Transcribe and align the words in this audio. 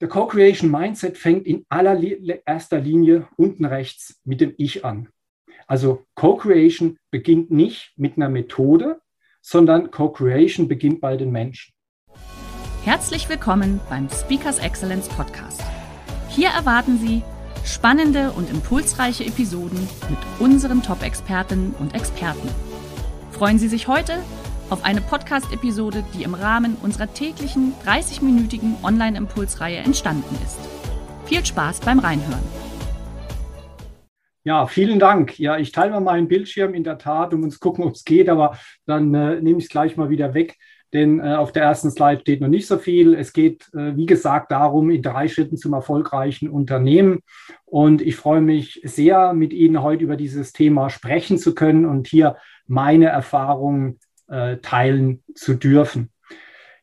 Der 0.00 0.06
Co-Creation 0.08 0.70
Mindset 0.70 1.18
fängt 1.18 1.44
in 1.44 1.66
allererster 1.68 2.78
Linie 2.78 3.26
unten 3.36 3.64
rechts 3.64 4.20
mit 4.24 4.40
dem 4.40 4.54
Ich 4.56 4.84
an. 4.84 5.08
Also 5.66 6.06
Co-Creation 6.14 6.98
beginnt 7.10 7.50
nicht 7.50 7.94
mit 7.96 8.16
einer 8.16 8.28
Methode, 8.28 9.00
sondern 9.42 9.90
Co-Creation 9.90 10.68
beginnt 10.68 11.00
bei 11.00 11.16
den 11.16 11.32
Menschen. 11.32 11.74
Herzlich 12.84 13.28
willkommen 13.28 13.80
beim 13.90 14.08
Speakers 14.08 14.60
Excellence 14.60 15.08
Podcast. 15.08 15.64
Hier 16.28 16.50
erwarten 16.50 16.98
Sie 16.98 17.24
spannende 17.64 18.30
und 18.30 18.48
impulsreiche 18.50 19.24
Episoden 19.24 19.80
mit 20.08 20.18
unseren 20.38 20.80
Top-Expertinnen 20.80 21.74
und 21.76 21.96
Experten. 21.96 22.48
Freuen 23.32 23.58
Sie 23.58 23.68
sich 23.68 23.88
heute 23.88 24.22
auf 24.70 24.84
eine 24.84 25.00
Podcast-Episode, 25.00 26.04
die 26.14 26.24
im 26.24 26.34
Rahmen 26.34 26.76
unserer 26.82 27.12
täglichen 27.12 27.72
30-minütigen 27.86 28.82
Online-Impulsreihe 28.82 29.78
entstanden 29.78 30.36
ist. 30.44 30.58
Viel 31.24 31.44
Spaß 31.44 31.80
beim 31.80 31.98
Reinhören. 31.98 32.42
Ja, 34.44 34.66
vielen 34.66 34.98
Dank. 34.98 35.38
Ja, 35.38 35.58
ich 35.58 35.72
teile 35.72 35.92
mal 35.92 36.00
meinen 36.00 36.28
Bildschirm 36.28 36.74
in 36.74 36.84
der 36.84 36.98
Tat, 36.98 37.34
um 37.34 37.42
uns 37.42 37.60
gucken, 37.60 37.84
ob 37.84 37.94
es 37.94 38.04
geht, 38.04 38.28
aber 38.28 38.58
dann 38.86 39.14
äh, 39.14 39.40
nehme 39.40 39.58
ich 39.58 39.64
es 39.64 39.70
gleich 39.70 39.96
mal 39.96 40.10
wieder 40.10 40.32
weg, 40.32 40.56
denn 40.92 41.20
äh, 41.20 41.34
auf 41.34 41.52
der 41.52 41.64
ersten 41.64 41.90
Slide 41.90 42.20
steht 42.20 42.40
noch 42.40 42.48
nicht 42.48 42.66
so 42.66 42.78
viel. 42.78 43.14
Es 43.14 43.32
geht, 43.32 43.68
äh, 43.74 43.94
wie 43.96 44.06
gesagt, 44.06 44.50
darum, 44.50 44.90
in 44.90 45.02
drei 45.02 45.28
Schritten 45.28 45.56
zum 45.56 45.74
erfolgreichen 45.74 46.48
Unternehmen. 46.48 47.20
Und 47.66 48.00
ich 48.00 48.16
freue 48.16 48.40
mich 48.40 48.80
sehr, 48.84 49.34
mit 49.34 49.52
Ihnen 49.52 49.82
heute 49.82 50.04
über 50.04 50.16
dieses 50.16 50.52
Thema 50.52 50.88
sprechen 50.88 51.36
zu 51.36 51.54
können 51.54 51.84
und 51.84 52.06
hier 52.06 52.36
meine 52.66 53.06
Erfahrungen 53.06 53.98
äh, 54.28 54.58
teilen 54.58 55.22
zu 55.34 55.54
dürfen. 55.54 56.10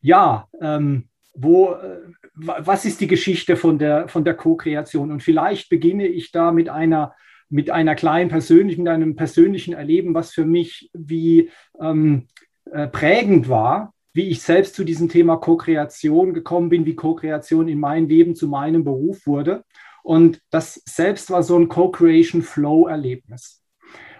Ja, 0.01 0.47
ähm, 0.61 1.09
wo, 1.33 1.73
äh, 1.73 1.99
was 2.33 2.85
ist 2.85 3.01
die 3.01 3.07
Geschichte 3.07 3.55
von 3.55 3.77
der, 3.79 4.07
von 4.07 4.23
der 4.23 4.35
Co-Kreation? 4.35 5.11
Und 5.11 5.23
vielleicht 5.23 5.69
beginne 5.69 6.07
ich 6.07 6.31
da 6.31 6.51
mit 6.51 6.69
einer, 6.69 7.13
mit 7.49 7.69
einer 7.69 7.95
kleinen 7.95 8.29
persönlichen, 8.29 8.83
mit 8.83 8.91
einem 8.91 9.15
persönlichen 9.15 9.73
Erleben, 9.73 10.13
was 10.13 10.31
für 10.31 10.45
mich 10.45 10.89
wie 10.93 11.49
ähm, 11.79 12.27
äh, 12.71 12.87
prägend 12.87 13.47
war, 13.49 13.93
wie 14.13 14.29
ich 14.29 14.41
selbst 14.41 14.75
zu 14.75 14.83
diesem 14.83 15.09
Thema 15.09 15.37
Co-Kreation 15.37 16.33
gekommen 16.33 16.69
bin, 16.69 16.85
wie 16.85 16.95
Co-Kreation 16.95 17.67
in 17.67 17.79
meinem 17.79 18.07
Leben 18.07 18.35
zu 18.35 18.47
meinem 18.47 18.83
Beruf 18.83 19.27
wurde. 19.27 19.63
Und 20.03 20.41
das 20.51 20.81
selbst 20.85 21.31
war 21.31 21.43
so 21.43 21.57
ein 21.57 21.67
Co-Creation 21.67 22.41
Flow-Erlebnis. 22.41 23.64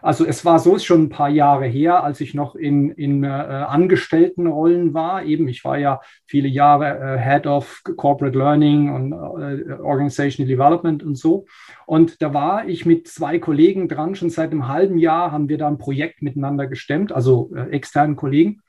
Also 0.06 0.24
es 0.24 0.46
war 0.46 0.60
so, 0.60 0.78
schon 0.78 1.06
ein 1.06 1.10
paar 1.10 1.30
Jahre 1.30 1.66
her, 1.66 2.04
als 2.04 2.22
ich 2.22 2.36
noch 2.36 2.54
in, 2.54 2.92
in 2.92 3.24
äh, 3.24 3.28
Angestelltenrollen 3.28 4.94
war. 4.94 5.24
Eben, 5.24 5.48
ich 5.48 5.66
war 5.66 5.80
ja 5.80 6.00
viele 6.28 6.48
Jahre 6.48 7.00
äh, 7.00 7.18
Head 7.18 7.48
of 7.48 7.82
Corporate 7.98 8.38
Learning 8.38 8.94
und 8.94 9.14
äh, 9.14 9.74
Organizational 9.82 10.48
Development 10.48 11.02
und 11.02 11.18
so. 11.18 11.48
Und 11.88 12.22
da 12.22 12.36
war 12.36 12.68
ich 12.68 12.86
mit 12.86 13.08
zwei 13.08 13.40
Kollegen 13.40 13.88
dran, 13.88 14.14
schon 14.14 14.30
seit 14.30 14.52
einem 14.52 14.68
halben 14.68 15.00
Jahr 15.00 15.32
haben 15.32 15.50
wir 15.50 15.58
da 15.58 15.68
ein 15.68 15.80
Projekt 15.80 16.22
miteinander 16.22 16.68
gestemmt, 16.68 17.12
also 17.12 17.50
äh, 17.56 17.72
externen 17.72 18.16
Kollegen. 18.16 18.62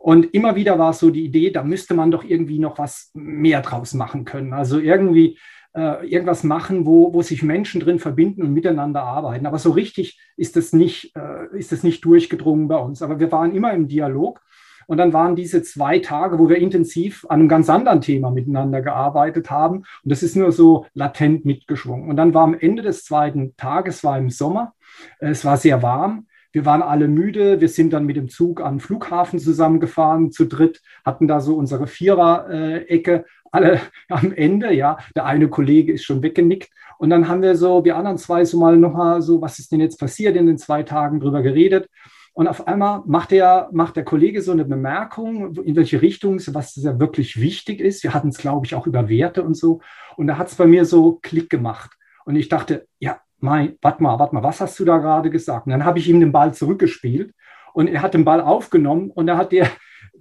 Und 0.00 0.34
immer 0.34 0.56
wieder 0.56 0.76
war 0.80 0.90
es 0.90 0.98
so 0.98 1.10
die 1.10 1.24
Idee, 1.24 1.52
da 1.52 1.62
müsste 1.62 1.94
man 1.94 2.10
doch 2.10 2.24
irgendwie 2.24 2.58
noch 2.58 2.78
was 2.78 3.12
mehr 3.14 3.60
draus 3.60 3.94
machen 3.94 4.24
können. 4.24 4.52
Also 4.54 4.80
irgendwie 4.80 5.38
äh, 5.74 6.06
irgendwas 6.06 6.44
machen, 6.44 6.86
wo, 6.86 7.12
wo 7.12 7.22
sich 7.22 7.42
Menschen 7.42 7.80
drin 7.80 7.98
verbinden 7.98 8.42
und 8.42 8.52
miteinander 8.52 9.02
arbeiten. 9.02 9.46
Aber 9.46 9.58
so 9.58 9.70
richtig 9.70 10.20
ist 10.36 10.56
das, 10.56 10.72
nicht, 10.72 11.14
äh, 11.16 11.56
ist 11.56 11.72
das 11.72 11.82
nicht 11.82 12.04
durchgedrungen 12.04 12.68
bei 12.68 12.76
uns. 12.76 13.02
Aber 13.02 13.20
wir 13.20 13.30
waren 13.32 13.54
immer 13.54 13.72
im 13.72 13.88
Dialog. 13.88 14.40
Und 14.86 14.96
dann 14.96 15.12
waren 15.12 15.36
diese 15.36 15.62
zwei 15.62 16.00
Tage, 16.00 16.40
wo 16.40 16.48
wir 16.48 16.56
intensiv 16.56 17.24
an 17.28 17.38
einem 17.40 17.48
ganz 17.48 17.70
anderen 17.70 18.00
Thema 18.00 18.32
miteinander 18.32 18.82
gearbeitet 18.82 19.48
haben. 19.48 19.78
Und 19.78 19.86
das 20.04 20.24
ist 20.24 20.34
nur 20.34 20.50
so 20.50 20.86
latent 20.94 21.44
mitgeschwungen. 21.44 22.10
Und 22.10 22.16
dann 22.16 22.34
war 22.34 22.42
am 22.42 22.54
Ende 22.58 22.82
des 22.82 23.04
zweiten 23.04 23.56
Tages, 23.56 24.02
war 24.02 24.18
im 24.18 24.30
Sommer, 24.30 24.74
es 25.20 25.44
war 25.44 25.56
sehr 25.56 25.82
warm. 25.82 26.26
Wir 26.52 26.66
waren 26.66 26.82
alle 26.82 27.06
müde. 27.06 27.60
Wir 27.60 27.68
sind 27.68 27.92
dann 27.92 28.06
mit 28.06 28.16
dem 28.16 28.28
Zug 28.28 28.60
am 28.60 28.80
Flughafen 28.80 29.38
zusammengefahren, 29.38 30.32
zu 30.32 30.46
dritt, 30.46 30.82
hatten 31.04 31.28
da 31.28 31.40
so 31.40 31.54
unsere 31.54 31.86
Vierer-Ecke 31.86 33.24
alle 33.50 33.80
am 34.08 34.32
Ende, 34.32 34.72
ja, 34.72 34.98
der 35.14 35.24
eine 35.26 35.48
Kollege 35.48 35.92
ist 35.92 36.04
schon 36.04 36.22
weggenickt. 36.22 36.70
Und 36.98 37.10
dann 37.10 37.28
haben 37.28 37.42
wir 37.42 37.56
so, 37.56 37.84
wir 37.84 37.96
anderen 37.96 38.18
zwei 38.18 38.44
so 38.44 38.58
mal 38.58 38.76
nochmal 38.76 39.22
so, 39.22 39.40
was 39.40 39.58
ist 39.58 39.72
denn 39.72 39.80
jetzt 39.80 39.98
passiert 39.98 40.36
in 40.36 40.46
den 40.46 40.58
zwei 40.58 40.82
Tagen 40.82 41.20
drüber 41.20 41.42
geredet. 41.42 41.88
Und 42.32 42.46
auf 42.46 42.68
einmal 42.68 43.02
macht 43.06 43.32
der, 43.32 43.68
macht 43.72 43.96
der 43.96 44.04
Kollege 44.04 44.40
so 44.42 44.52
eine 44.52 44.64
Bemerkung, 44.64 45.56
in 45.56 45.76
welche 45.76 46.00
Richtung, 46.00 46.38
was 46.54 46.76
ja 46.76 47.00
wirklich 47.00 47.40
wichtig 47.40 47.80
ist. 47.80 48.04
Wir 48.04 48.14
hatten 48.14 48.28
es, 48.28 48.38
glaube 48.38 48.66
ich, 48.66 48.74
auch 48.74 48.86
über 48.86 49.08
Werte 49.08 49.42
und 49.42 49.56
so. 49.56 49.80
Und 50.16 50.26
da 50.26 50.38
hat 50.38 50.48
es 50.48 50.54
bei 50.54 50.66
mir 50.66 50.84
so 50.84 51.18
Klick 51.22 51.50
gemacht. 51.50 51.90
Und 52.24 52.36
ich 52.36 52.48
dachte, 52.48 52.86
ja, 52.98 53.20
mein, 53.40 53.76
warte 53.82 54.02
mal, 54.02 54.18
warte 54.18 54.34
mal, 54.34 54.42
was 54.42 54.60
hast 54.60 54.78
du 54.78 54.84
da 54.84 54.98
gerade 54.98 55.30
gesagt? 55.30 55.66
Und 55.66 55.72
dann 55.72 55.84
habe 55.84 55.98
ich 55.98 56.08
ihm 56.08 56.20
den 56.20 56.32
Ball 56.32 56.54
zurückgespielt 56.54 57.32
und 57.72 57.88
er 57.88 58.02
hat 58.02 58.14
den 58.14 58.24
Ball 58.24 58.40
aufgenommen 58.40 59.10
und 59.10 59.26
da 59.26 59.36
hat 59.36 59.52
der, 59.52 59.68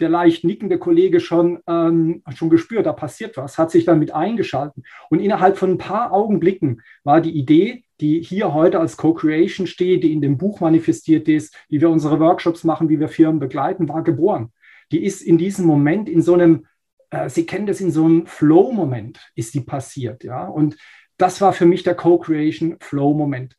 der 0.02 0.10
leicht 0.10 0.44
nickende 0.44 0.80
Kollege 0.80 1.20
schon, 1.20 1.60
ähm, 1.68 2.24
schon 2.34 2.50
gespürt, 2.50 2.86
da 2.86 2.94
passiert 2.94 3.38
was, 3.38 3.58
hat 3.58 3.72
sich 3.72 3.86
dann 3.86 4.00
mit 4.00 4.14
eingeschalten. 4.14 4.84
Und 5.10 5.20
innerhalb 5.20 5.58
von 5.58 5.72
ein 5.72 5.78
paar 5.78 6.12
Augenblicken 6.12 6.82
war 7.04 7.22
die 7.22 7.38
Idee, 7.38 7.84
die 8.02 8.22
hier 8.22 8.54
heute 8.54 8.80
als 8.80 8.98
Co-Creation 8.98 9.68
steht, 9.68 10.04
die 10.04 10.14
in 10.14 10.22
dem 10.22 10.38
Buch 10.38 10.62
manifestiert 10.62 11.28
ist, 11.28 11.56
wie 11.68 11.82
wir 11.82 11.90
unsere 11.90 12.20
Workshops 12.20 12.64
machen, 12.64 12.90
wie 12.90 13.00
wir 13.00 13.10
Firmen 13.10 13.40
begleiten, 13.40 13.90
war 13.90 14.04
geboren. 14.04 14.52
Die 14.92 15.04
ist 15.04 15.22
in 15.22 15.38
diesem 15.38 15.66
Moment 15.66 16.10
in 16.10 16.22
so 16.22 16.34
einem, 16.34 16.66
äh, 17.10 17.30
Sie 17.30 17.46
kennen 17.46 17.68
das 17.68 17.82
in 17.82 17.92
so 17.92 18.06
einem 18.06 18.26
Flow-Moment, 18.26 19.20
ist 19.36 19.54
die 19.54 19.62
passiert. 19.62 20.24
Ja? 20.24 20.48
Und 20.48 20.78
das 21.18 21.42
war 21.42 21.52
für 21.54 21.66
mich 21.66 21.84
der 21.84 21.96
Co-Creation 21.96 22.78
Flow-Moment. 22.80 23.59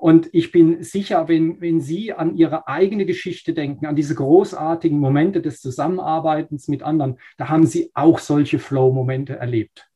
Und 0.00 0.30
ich 0.32 0.50
bin 0.50 0.82
sicher, 0.82 1.28
wenn, 1.28 1.60
wenn 1.60 1.82
Sie 1.82 2.14
an 2.14 2.34
Ihre 2.34 2.66
eigene 2.66 3.04
Geschichte 3.04 3.52
denken, 3.52 3.84
an 3.84 3.96
diese 3.96 4.14
großartigen 4.14 4.98
Momente 4.98 5.42
des 5.42 5.60
Zusammenarbeitens 5.60 6.68
mit 6.68 6.82
anderen, 6.82 7.18
da 7.36 7.50
haben 7.50 7.66
Sie 7.66 7.90
auch 7.92 8.18
solche 8.18 8.58
Flow-Momente 8.58 9.36
erlebt. 9.36 9.90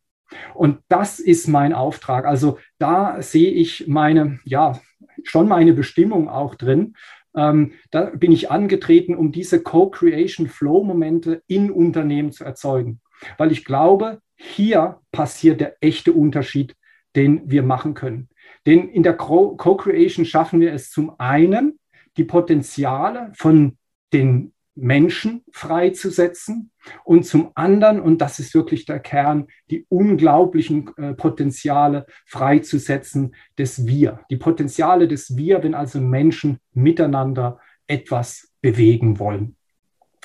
Und 0.53 0.81
das 0.89 1.21
ist 1.21 1.49
mein 1.49 1.73
Auftrag. 1.73 2.27
Also 2.27 2.59
da 2.79 3.23
sehe 3.23 3.51
ich 3.51 3.87
meine, 3.89 4.41
ja, 4.45 4.79
schon 5.23 5.49
meine 5.49 5.73
Bestimmung 5.73 6.29
auch 6.29 6.55
drin. 6.55 6.97
Ähm, 7.35 7.73
da 7.91 8.11
bin 8.11 8.31
ich 8.31 8.51
angetreten, 8.51 9.15
um 9.15 9.33
diese 9.33 9.63
Co-Creation 9.63 10.49
Flow-Momente 10.49 11.43
in 11.47 11.71
Unternehmen 11.71 12.31
zu 12.31 12.45
erzeugen. 12.45 13.01
Weil 13.39 13.53
ich 13.53 13.65
glaube, 13.65 14.19
hier 14.37 15.01
passiert 15.13 15.63
der 15.63 15.77
echte 15.81 16.13
Unterschied, 16.13 16.75
den 17.17 17.51
wir 17.51 17.63
machen 17.63 17.95
können. 17.95 18.29
Denn 18.67 18.89
in 18.89 19.03
der 19.03 19.15
Co-Creation 19.15 20.25
schaffen 20.25 20.61
wir 20.61 20.73
es 20.73 20.91
zum 20.91 21.19
einen, 21.19 21.79
die 22.17 22.25
Potenziale 22.25 23.33
von 23.35 23.77
den 24.13 24.55
Menschen 24.77 25.45
freizusetzen 25.53 26.73
und 27.05 27.25
zum 27.25 27.53
anderen, 27.55 28.01
und 28.01 28.19
das 28.19 28.39
ist 28.39 28.55
wirklich 28.55 28.87
der 28.87 28.99
Kern, 28.99 29.47
die 29.71 29.87
unglaublichen 29.89 30.91
äh, 30.97 31.15
Potenziale 31.15 32.07
freizusetzen 32.27 33.35
des 33.57 33.87
Wir. 33.87 34.21
Die 34.31 34.37
Potenziale 34.37 35.07
des 35.07 35.37
Wir, 35.37 35.63
wenn 35.63 35.75
also 35.75 36.01
Menschen 36.01 36.59
miteinander 36.73 37.61
etwas 37.87 38.53
bewegen 38.61 39.19
wollen. 39.19 39.57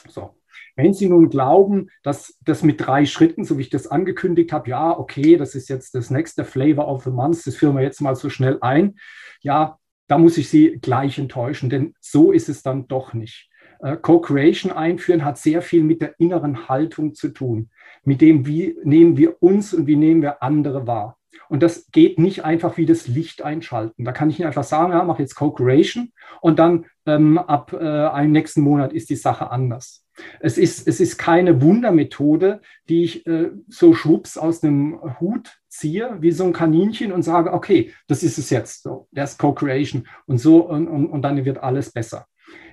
So. 0.07 0.38
Wenn 0.79 0.93
Sie 0.93 1.09
nun 1.09 1.29
glauben, 1.29 1.89
dass 2.03 2.37
das 2.45 2.63
mit 2.63 2.79
drei 2.79 3.05
Schritten, 3.05 3.43
so 3.43 3.57
wie 3.57 3.63
ich 3.63 3.69
das 3.69 3.87
angekündigt 3.87 4.53
habe, 4.53 4.69
ja, 4.69 4.97
okay, 4.97 5.35
das 5.35 5.53
ist 5.53 5.67
jetzt 5.67 5.93
das 5.93 6.09
nächste 6.09 6.45
Flavor 6.45 6.87
of 6.87 7.03
the 7.03 7.09
Month, 7.09 7.45
das 7.45 7.57
führen 7.57 7.75
wir 7.75 7.83
jetzt 7.83 7.99
mal 7.99 8.15
so 8.15 8.29
schnell 8.29 8.59
ein, 8.61 8.95
ja, 9.41 9.77
da 10.07 10.17
muss 10.17 10.37
ich 10.37 10.47
Sie 10.47 10.79
gleich 10.81 11.19
enttäuschen, 11.19 11.69
denn 11.69 11.95
so 11.99 12.31
ist 12.31 12.47
es 12.47 12.63
dann 12.63 12.87
doch 12.87 13.13
nicht. 13.13 13.49
Äh, 13.81 13.97
Co-Creation 13.97 14.71
einführen 14.71 15.25
hat 15.25 15.37
sehr 15.37 15.61
viel 15.61 15.83
mit 15.83 16.01
der 16.01 16.17
inneren 16.17 16.69
Haltung 16.69 17.13
zu 17.13 17.27
tun, 17.27 17.71
mit 18.05 18.21
dem, 18.21 18.47
wie 18.47 18.77
nehmen 18.81 19.17
wir 19.17 19.43
uns 19.43 19.73
und 19.73 19.85
wie 19.85 19.97
nehmen 19.97 20.21
wir 20.21 20.41
andere 20.41 20.87
wahr. 20.87 21.17
Und 21.49 21.61
das 21.61 21.91
geht 21.91 22.19
nicht 22.19 22.45
einfach 22.45 22.77
wie 22.77 22.85
das 22.85 23.07
Licht 23.07 23.41
einschalten. 23.41 24.05
Da 24.05 24.13
kann 24.13 24.29
ich 24.29 24.39
nicht 24.39 24.47
einfach 24.47 24.63
sagen, 24.63 24.93
ja, 24.93 25.03
mach 25.03 25.19
jetzt 25.19 25.35
Co-Creation 25.35 26.13
und 26.39 26.57
dann 26.57 26.85
ähm, 27.05 27.37
ab 27.37 27.73
äh, 27.73 28.07
einem 28.07 28.31
nächsten 28.31 28.61
Monat 28.61 28.93
ist 28.93 29.09
die 29.09 29.17
Sache 29.17 29.51
anders. 29.51 30.05
Es 30.39 30.57
ist, 30.57 30.87
es 30.87 30.99
ist 30.99 31.17
keine 31.17 31.61
Wundermethode, 31.61 32.61
die 32.87 33.03
ich 33.03 33.27
äh, 33.27 33.51
so 33.67 33.93
schwupps 33.93 34.37
aus 34.37 34.63
einem 34.63 34.99
Hut 35.19 35.59
ziehe, 35.67 36.17
wie 36.19 36.31
so 36.31 36.45
ein 36.45 36.53
Kaninchen 36.53 37.11
und 37.11 37.23
sage, 37.23 37.53
okay, 37.53 37.93
das 38.07 38.23
ist 38.23 38.37
es 38.37 38.49
jetzt, 38.49 38.83
so, 38.83 39.07
das 39.11 39.31
ist 39.31 39.37
Co-Creation 39.37 40.07
und 40.25 40.37
so 40.39 40.67
und, 40.67 40.87
und, 40.87 41.07
und 41.07 41.21
dann 41.21 41.43
wird 41.45 41.59
alles 41.59 41.91
besser. 41.91 42.27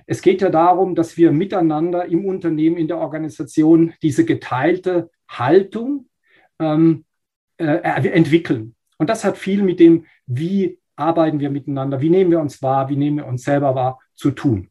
Es 0.05 0.21
geht 0.21 0.41
ja 0.41 0.49
darum, 0.49 0.95
dass 0.95 1.17
wir 1.17 1.31
miteinander 1.31 2.05
im 2.05 2.25
Unternehmen, 2.25 2.77
in 2.77 2.87
der 2.87 2.97
Organisation 2.97 3.93
diese 4.01 4.25
geteilte 4.25 5.11
Haltung 5.27 6.07
ähm, 6.59 7.05
äh, 7.57 7.65
entwickeln. 7.65 8.75
Und 8.97 9.09
das 9.09 9.23
hat 9.23 9.37
viel 9.37 9.63
mit 9.63 9.79
dem, 9.79 10.05
wie 10.25 10.79
arbeiten 10.95 11.39
wir 11.39 11.49
miteinander, 11.49 12.01
wie 12.01 12.09
nehmen 12.09 12.31
wir 12.31 12.39
uns 12.39 12.61
wahr, 12.61 12.89
wie 12.89 12.95
nehmen 12.95 13.17
wir 13.17 13.27
uns 13.27 13.43
selber 13.43 13.75
wahr, 13.75 13.99
zu 14.15 14.31
tun. 14.31 14.69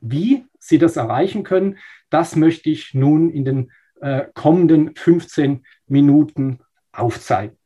Wie 0.00 0.44
Sie 0.64 0.78
das 0.78 0.96
erreichen 0.96 1.42
können, 1.42 1.78
das 2.08 2.36
möchte 2.36 2.70
ich 2.70 2.94
nun 2.94 3.30
in 3.30 3.44
den 3.44 3.72
äh, 4.00 4.26
kommenden 4.32 4.94
15 4.94 5.66
Minuten 5.86 6.60
aufzeigen. 6.92 7.58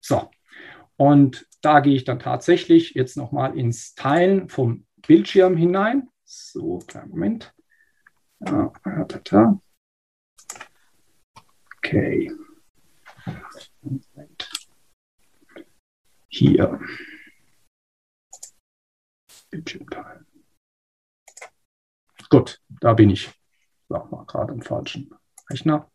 So, 0.00 0.30
und 0.96 1.46
da 1.62 1.80
gehe 1.80 1.94
ich 1.94 2.04
dann 2.04 2.18
tatsächlich 2.18 2.92
jetzt 2.94 3.16
nochmal 3.16 3.56
ins 3.56 3.94
Teilen 3.94 4.50
vom 4.50 4.86
Bildschirm 5.06 5.56
hinein. 5.56 6.08
So, 6.24 6.82
Moment. 7.06 7.54
Ja, 8.40 8.72
ta, 8.84 9.18
ta. 9.18 9.60
Okay. 11.78 12.30
Hier. 16.28 16.78
Bildschirm 19.50 19.88
teilen. 19.88 20.23
Gut, 22.34 22.58
da 22.80 22.94
bin 22.94 23.10
ich. 23.10 23.30
Sag 23.88 24.10
mal 24.10 24.24
gerade 24.26 24.52
im 24.52 24.60
falschen 24.60 25.08
Rechner. 25.48 25.88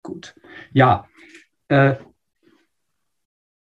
Gut. 0.00 0.36
Ja. 0.72 1.08
Äh, 1.66 1.96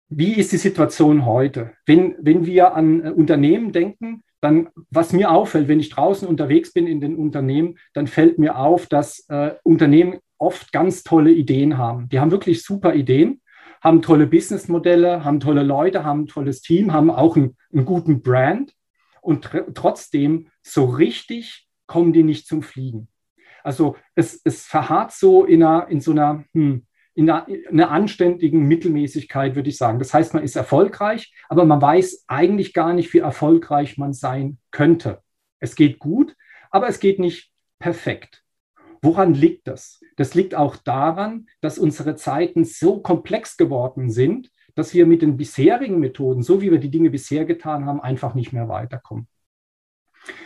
wie 0.07 0.35
ist 0.35 0.53
die 0.53 0.57
Situation 0.57 1.25
heute? 1.25 1.73
Wenn, 1.85 2.15
wenn 2.21 2.45
wir 2.45 2.75
an 2.75 3.05
äh, 3.05 3.09
Unternehmen 3.09 3.73
denken, 3.73 4.23
dann, 4.39 4.69
was 4.89 5.11
mir 5.11 5.31
auffällt, 5.31 5.67
wenn 5.67 5.81
ich 5.81 5.89
draußen 5.89 6.29
unterwegs 6.29 6.71
bin 6.71 6.87
in 6.87 7.01
den 7.01 7.17
Unternehmen, 7.17 7.77
dann 7.93 8.07
fällt 8.07 8.39
mir 8.39 8.57
auf, 8.57 8.87
dass 8.87 9.25
äh, 9.27 9.55
Unternehmen 9.63 10.19
oft 10.37 10.71
ganz 10.71 11.03
tolle 11.03 11.33
Ideen 11.33 11.77
haben. 11.77 12.07
Die 12.07 12.21
haben 12.21 12.31
wirklich 12.31 12.63
super 12.63 12.95
Ideen, 12.95 13.41
haben 13.81 14.01
tolle 14.01 14.27
Businessmodelle, 14.27 15.25
haben 15.25 15.41
tolle 15.41 15.63
Leute, 15.63 16.05
haben 16.05 16.21
ein 16.21 16.27
tolles 16.27 16.61
Team, 16.61 16.93
haben 16.93 17.11
auch 17.11 17.35
einen, 17.35 17.57
einen 17.73 17.83
guten 17.83 18.21
Brand 18.21 18.73
und 19.23 19.43
tr 19.45 19.73
trotzdem 19.73 20.49
so 20.61 20.85
richtig 20.85 21.67
kommen 21.87 22.13
die 22.13 22.23
nicht 22.23 22.47
zum 22.47 22.61
Fliegen. 22.61 23.07
Also 23.63 23.95
es, 24.15 24.41
es 24.43 24.65
verharrt 24.65 25.13
so 25.13 25.45
in, 25.45 25.63
einer, 25.63 25.87
in 25.87 26.01
so 26.01 26.11
einer, 26.11 26.43
hm, 26.53 26.85
in 27.15 27.29
einer, 27.29 27.47
in 27.47 27.67
einer 27.79 27.91
anständigen 27.91 28.67
Mittelmäßigkeit, 28.67 29.55
würde 29.55 29.69
ich 29.69 29.77
sagen. 29.77 29.99
Das 29.99 30.13
heißt, 30.13 30.33
man 30.33 30.43
ist 30.43 30.55
erfolgreich, 30.55 31.33
aber 31.47 31.65
man 31.65 31.81
weiß 31.81 32.25
eigentlich 32.27 32.73
gar 32.73 32.93
nicht, 32.93 33.13
wie 33.13 33.19
erfolgreich 33.19 33.97
man 33.97 34.13
sein 34.13 34.57
könnte. 34.71 35.21
Es 35.59 35.75
geht 35.75 35.99
gut, 35.99 36.35
aber 36.71 36.87
es 36.87 36.99
geht 36.99 37.19
nicht 37.19 37.51
perfekt. 37.79 38.43
Woran 39.01 39.33
liegt 39.33 39.67
das? 39.67 40.01
Das 40.15 40.33
liegt 40.33 40.55
auch 40.55 40.75
daran, 40.77 41.47
dass 41.61 41.77
unsere 41.77 42.15
Zeiten 42.15 42.65
so 42.65 43.01
komplex 43.01 43.57
geworden 43.57 44.09
sind, 44.09 44.49
dass 44.75 44.93
wir 44.93 45.05
mit 45.05 45.21
den 45.21 45.37
bisherigen 45.37 45.99
Methoden, 45.99 46.43
so 46.43 46.61
wie 46.61 46.71
wir 46.71 46.79
die 46.79 46.89
Dinge 46.89 47.09
bisher 47.09 47.45
getan 47.45 47.85
haben, 47.85 48.01
einfach 48.01 48.33
nicht 48.33 48.53
mehr 48.53 48.67
weiterkommen. 48.69 49.27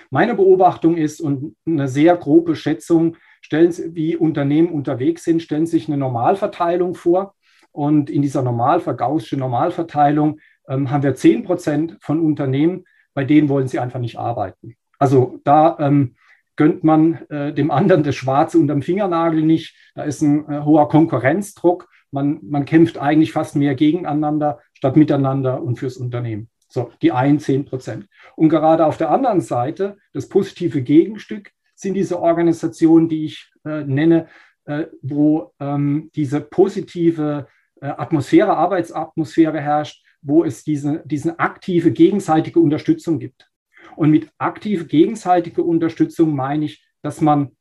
Meine 0.09 0.35
Beobachtung 0.35 0.97
ist 0.97 1.21
und 1.21 1.55
eine 1.65 1.87
sehr 1.87 2.15
grobe 2.17 2.55
Schätzung, 2.55 3.17
stellen 3.41 3.71
Sie, 3.71 3.93
wie 3.95 4.15
Unternehmen 4.15 4.69
unterwegs 4.69 5.23
sind, 5.23 5.41
stellen 5.41 5.65
Sie 5.65 5.77
sich 5.77 5.87
eine 5.87 5.97
Normalverteilung 5.97 6.95
vor. 6.95 7.35
Und 7.71 8.09
in 8.09 8.23
dieser 8.23 8.41
Normalvergaußsche 8.41 9.37
Normalverteilung 9.37 10.39
ähm, 10.67 10.89
haben 10.89 11.03
wir 11.03 11.13
10 11.13 11.43
Prozent 11.43 11.97
von 12.01 12.19
Unternehmen, 12.19 12.85
bei 13.13 13.23
denen 13.23 13.49
wollen 13.49 13.67
sie 13.67 13.79
einfach 13.79 13.99
nicht 13.99 14.17
arbeiten. 14.17 14.75
Also 14.99 15.39
da 15.43 15.77
ähm, 15.79 16.15
gönnt 16.55 16.83
man 16.83 17.25
äh, 17.29 17.53
dem 17.53 17.71
anderen 17.71 18.03
das 18.03 18.15
Schwarze 18.15 18.57
unterm 18.57 18.81
Fingernagel 18.81 19.43
nicht. 19.43 19.75
Da 19.95 20.03
ist 20.03 20.21
ein 20.21 20.49
äh, 20.49 20.61
hoher 20.63 20.89
Konkurrenzdruck 20.89 21.87
man, 22.11 22.39
man 22.41 22.65
kämpft 22.65 22.97
eigentlich 22.97 23.31
fast 23.31 23.55
mehr 23.55 23.75
gegeneinander 23.75 24.59
statt 24.73 24.95
miteinander 24.95 25.61
und 25.61 25.77
fürs 25.77 25.97
Unternehmen. 25.97 26.49
So, 26.69 26.91
die 27.01 27.11
einen 27.11 27.39
10 27.39 27.65
Prozent. 27.65 28.07
Und 28.35 28.49
gerade 28.49 28.85
auf 28.85 28.97
der 28.97 29.09
anderen 29.09 29.41
Seite, 29.41 29.97
das 30.13 30.27
positive 30.27 30.81
Gegenstück, 30.81 31.51
sind 31.75 31.93
diese 31.93 32.19
Organisationen, 32.19 33.07
die 33.07 33.25
ich 33.25 33.51
äh, 33.65 33.83
nenne, 33.83 34.27
äh, 34.65 34.87
wo 35.01 35.53
ähm, 35.59 36.11
diese 36.15 36.41
positive 36.41 37.47
äh, 37.81 37.87
Atmosphäre, 37.87 38.57
Arbeitsatmosphäre 38.57 39.61
herrscht, 39.61 40.03
wo 40.21 40.43
es 40.43 40.63
diese, 40.63 41.03
diese 41.05 41.39
aktive 41.39 41.91
gegenseitige 41.91 42.59
Unterstützung 42.59 43.19
gibt. 43.19 43.49
Und 43.95 44.09
mit 44.11 44.29
aktive 44.37 44.85
gegenseitige 44.85 45.63
Unterstützung 45.63 46.35
meine 46.35 46.65
ich, 46.65 46.85
dass 47.01 47.21
man 47.21 47.56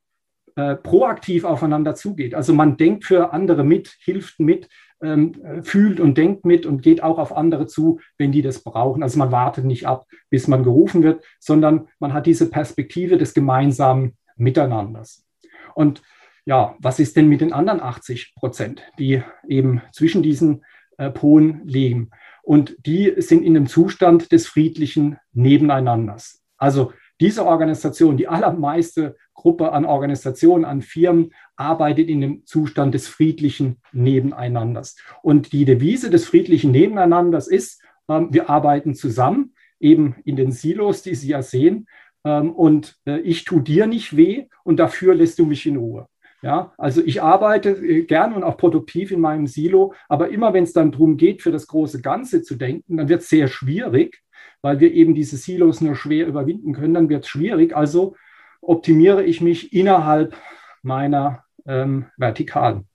äh, 0.57 0.75
proaktiv 0.75 1.43
aufeinander 1.43 1.93
zugeht. 1.93 2.33
Also 2.33 2.51
man 2.51 2.77
denkt 2.77 3.05
für 3.05 3.31
andere 3.31 3.63
mit, 3.63 3.95
hilft 3.99 4.39
mit, 4.39 4.67
ähm, 5.03 5.33
fühlt 5.61 5.99
und 5.99 6.17
denkt 6.17 6.45
mit 6.45 6.65
und 6.65 6.81
geht 6.81 7.03
auch 7.03 7.19
auf 7.19 7.31
andere 7.31 7.67
zu, 7.67 7.99
wenn 8.17 8.31
die 8.31 8.41
das 8.41 8.63
brauchen. 8.63 9.03
Also 9.03 9.19
man 9.19 9.31
wartet 9.31 9.65
nicht 9.65 9.85
ab, 9.85 10.07
bis 10.31 10.47
man 10.47 10.63
gerufen 10.63 11.03
wird, 11.03 11.23
sondern 11.39 11.89
man 11.99 12.11
hat 12.11 12.25
diese 12.25 12.49
Perspektive 12.49 13.19
des 13.19 13.35
gemeinsamen 13.35 14.17
Miteinanders. 14.35 15.27
Und 15.75 16.01
ja, 16.43 16.75
was 16.79 16.99
ist 16.99 17.15
denn 17.17 17.29
mit 17.29 17.41
den 17.41 17.53
anderen 17.53 17.79
80 17.79 18.33
Prozent, 18.33 18.81
die 18.97 19.21
eben 19.47 19.83
zwischen 19.91 20.23
diesen 20.23 20.65
äh, 20.97 21.11
Polen 21.11 21.61
liegen? 21.65 22.09
Und 22.41 22.75
die 22.83 23.13
sind 23.17 23.43
in 23.43 23.53
dem 23.53 23.67
Zustand 23.67 24.31
des 24.31 24.47
friedlichen 24.47 25.17
Nebeneinanders. 25.33 26.41
Also 26.57 26.93
diese 27.19 27.45
Organisation, 27.45 28.17
die 28.17 28.27
allermeiste 28.27 29.15
Gruppe 29.33 29.71
an 29.71 29.85
Organisationen, 29.85 30.65
an 30.65 30.81
Firmen 30.81 31.31
arbeitet 31.55 32.09
in 32.09 32.21
dem 32.21 32.45
Zustand 32.45 32.93
des 32.93 33.07
friedlichen 33.07 33.77
Nebeneinanders. 33.91 34.97
Und 35.21 35.51
die 35.51 35.65
Devise 35.65 36.09
des 36.09 36.25
friedlichen 36.25 36.71
Nebeneinanders 36.71 37.47
ist, 37.47 37.81
ähm, 38.09 38.29
wir 38.31 38.49
arbeiten 38.49 38.95
zusammen, 38.95 39.53
eben 39.79 40.15
in 40.25 40.35
den 40.35 40.51
Silos, 40.51 41.01
die 41.01 41.15
Sie 41.15 41.29
ja 41.29 41.41
sehen. 41.41 41.87
Ähm, 42.23 42.51
und 42.51 42.97
äh, 43.05 43.19
ich 43.19 43.45
tue 43.45 43.61
dir 43.61 43.87
nicht 43.87 44.15
weh 44.15 44.47
und 44.63 44.77
dafür 44.77 45.15
lässt 45.15 45.39
du 45.39 45.45
mich 45.45 45.65
in 45.65 45.77
Ruhe. 45.77 46.07
Ja, 46.43 46.73
also 46.77 47.01
ich 47.03 47.21
arbeite 47.21 47.69
äh, 47.71 48.03
gern 48.03 48.33
und 48.33 48.43
auch 48.43 48.57
produktiv 48.57 49.11
in 49.11 49.19
meinem 49.19 49.47
Silo, 49.47 49.93
aber 50.07 50.29
immer 50.29 50.53
wenn 50.53 50.63
es 50.63 50.73
dann 50.73 50.91
darum 50.91 51.17
geht, 51.17 51.41
für 51.41 51.51
das 51.51 51.65
große 51.65 52.01
Ganze 52.01 52.43
zu 52.43 52.55
denken, 52.55 52.97
dann 52.97 53.09
wird 53.09 53.21
es 53.21 53.29
sehr 53.29 53.47
schwierig, 53.47 54.21
weil 54.61 54.79
wir 54.79 54.93
eben 54.93 55.15
diese 55.15 55.37
Silos 55.37 55.81
nur 55.81 55.95
schwer 55.95 56.27
überwinden 56.27 56.73
können, 56.73 56.93
dann 56.93 57.09
wird 57.09 57.23
es 57.23 57.29
schwierig. 57.29 57.75
Also 57.75 58.15
optimiere 58.61 59.23
ich 59.23 59.41
mich 59.41 59.73
innerhalb 59.73 60.35
meiner 60.81 61.43
ähm, 61.65 62.05
Vertikalen. 62.17 62.87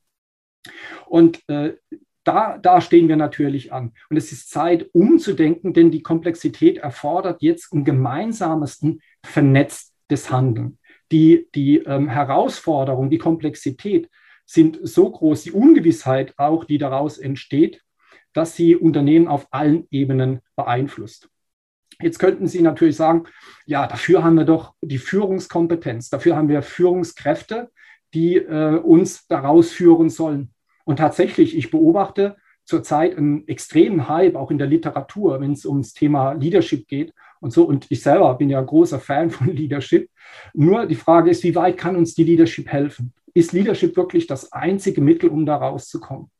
Und 1.07 1.47
äh, 1.49 1.75
da, 2.25 2.59
da 2.59 2.81
stehen 2.81 3.09
wir 3.09 3.17
natürlich 3.17 3.73
an. 3.73 3.93
Und 4.09 4.17
es 4.17 4.33
ist 4.33 4.51
Zeit, 4.51 4.89
umzudenken, 4.93 5.73
denn 5.73 5.91
die 5.91 6.03
Komplexität 6.03 6.79
erfordert 6.79 7.43
jetzt 7.43 7.73
ein 7.73 7.85
gemeinsames, 7.85 8.85
vernetztes 9.25 10.31
Handeln. 10.31 10.79
Die, 11.11 11.49
die 11.55 11.79
ähm, 11.79 12.09
Herausforderung, 12.09 13.11
die 13.11 13.19
Komplexität 13.19 14.09
sind 14.47 14.79
so 14.83 15.11
groß, 15.11 15.43
die 15.43 15.53
Ungewissheit 15.53 16.35
auch, 16.37 16.65
die 16.65 16.79
daraus 16.79 17.19
entsteht, 17.19 17.83
dass 18.33 18.57
sie 18.57 18.77
Unternehmen 18.77 19.29
auf 19.29 19.47
allen 19.51 19.87
Ebenen 19.91 20.41
beeinflusst. 20.57 21.29
Jetzt 22.03 22.19
könnten 22.19 22.47
Sie 22.47 22.61
natürlich 22.63 22.97
sagen, 22.97 23.25
ja, 23.67 23.87
dafür 23.87 24.25
haben 24.25 24.37
wir 24.37 24.45
doch 24.45 24.75
die 24.81 24.99
Führungskompetenz, 24.99 26.11
dafür 26.11 26.37
haben 26.37 26.49
wir 26.49 26.63
Führungskräfte, 26.63 27.71
die 28.15 28.37
äh, 28.37 28.79
uns 28.79 29.27
daraus 29.27 29.73
führen 29.73 30.11
sollen. 30.11 30.53
Und 30.85 30.97
tatsächlich, 30.97 31.57
ich 31.57 31.71
beobachte 31.71 32.37
zurzeit 32.65 33.17
einen 33.17 33.47
extremen 33.49 34.09
Hype 34.09 34.37
auch 34.37 34.51
in 34.51 34.59
der 34.59 34.67
Literatur, 34.67 35.41
wenn 35.41 35.53
es 35.53 35.67
ums 35.67 35.95
Thema 35.95 36.33
Leadership 36.33 36.87
geht 36.87 37.13
und 37.41 37.53
so. 37.53 37.65
Und 37.65 37.87
ich 37.91 38.03
selber 38.03 38.35
bin 38.35 38.51
ja 38.51 38.61
ein 38.61 38.67
großer 38.67 39.01
Fan 39.01 39.31
von 39.31 39.49
Leadership. 39.55 40.09
Nur 40.55 40.87
die 40.87 40.95
Frage 40.95 41.31
ist, 41.31 41.43
wie 41.45 41.55
weit 41.55 41.77
kann 41.77 41.97
uns 41.97 42.15
die 42.15 42.25
Leadership 42.25 42.69
helfen? 42.69 43.13
Ist 43.35 43.53
Leadership 43.53 43.97
wirklich 43.97 44.27
das 44.27 44.53
einzige 44.53 45.01
Mittel, 45.01 45.31
um 45.31 45.47
da 45.47 45.57
rauszukommen? 45.57 46.31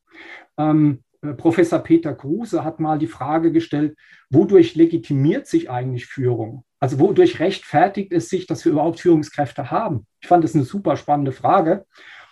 Ähm, 0.59 1.03
äh, 1.12 1.12
Professor 1.37 1.79
Peter 1.79 2.15
Kruse 2.15 2.65
hat 2.65 2.81
mal 2.81 2.99
die 2.99 3.07
Frage 3.07 3.53
gestellt, 3.53 3.97
wodurch 4.29 4.75
legitimiert 4.75 5.47
sich 5.47 5.71
eigentlich 5.71 6.07
Führung? 6.07 6.65
Also 6.81 6.99
wodurch 6.99 7.39
rechtfertigt 7.39 8.13
es 8.13 8.29
sich, 8.29 8.47
dass 8.49 8.65
wir 8.65 8.73
überhaupt 8.73 8.99
Führungskräfte 9.01 9.71
haben? 9.71 10.07
Ich 10.21 10.27
fand 10.27 10.43
das 10.43 10.57
eine 10.57 10.65
super 10.65 10.97
spannende 10.97 11.31
Frage. 11.31 11.87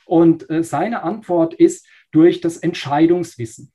Und 0.07 0.51
äh, 0.51 0.65
seine 0.65 1.05
Antwort 1.05 1.55
ist 1.55 1.87
durch 2.11 2.41
das 2.41 2.57
Entscheidungswissen. 2.57 3.71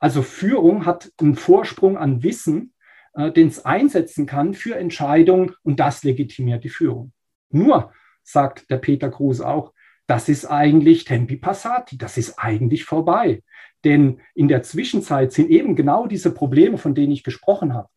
Also 0.00 0.22
Führung 0.22 0.86
hat 0.86 1.12
einen 1.20 1.36
Vorsprung 1.36 1.96
an 1.96 2.24
Wissen, 2.24 2.74
äh, 3.14 3.30
den 3.30 3.46
es 3.46 3.64
einsetzen 3.64 4.26
kann 4.26 4.54
für 4.54 4.74
Entscheidungen 4.74 5.54
und 5.62 5.78
das 5.78 6.02
legitimiert 6.02 6.64
die 6.64 6.68
Führung. 6.68 7.12
Nur 7.50 7.92
sagt 8.24 8.68
der 8.70 8.78
Peter 8.78 9.08
Kruse 9.08 9.46
auch, 9.46 9.71
das 10.06 10.28
ist 10.28 10.46
eigentlich 10.46 11.04
Tempi 11.04 11.36
Passati, 11.36 11.96
das 11.96 12.16
ist 12.18 12.38
eigentlich 12.38 12.84
vorbei. 12.84 13.42
Denn 13.84 14.20
in 14.34 14.48
der 14.48 14.62
Zwischenzeit 14.62 15.32
sind 15.32 15.50
eben 15.50 15.76
genau 15.76 16.06
diese 16.06 16.32
Probleme, 16.32 16.78
von 16.78 16.94
denen 16.94 17.12
ich 17.12 17.24
gesprochen 17.24 17.74
habe, 17.74 17.88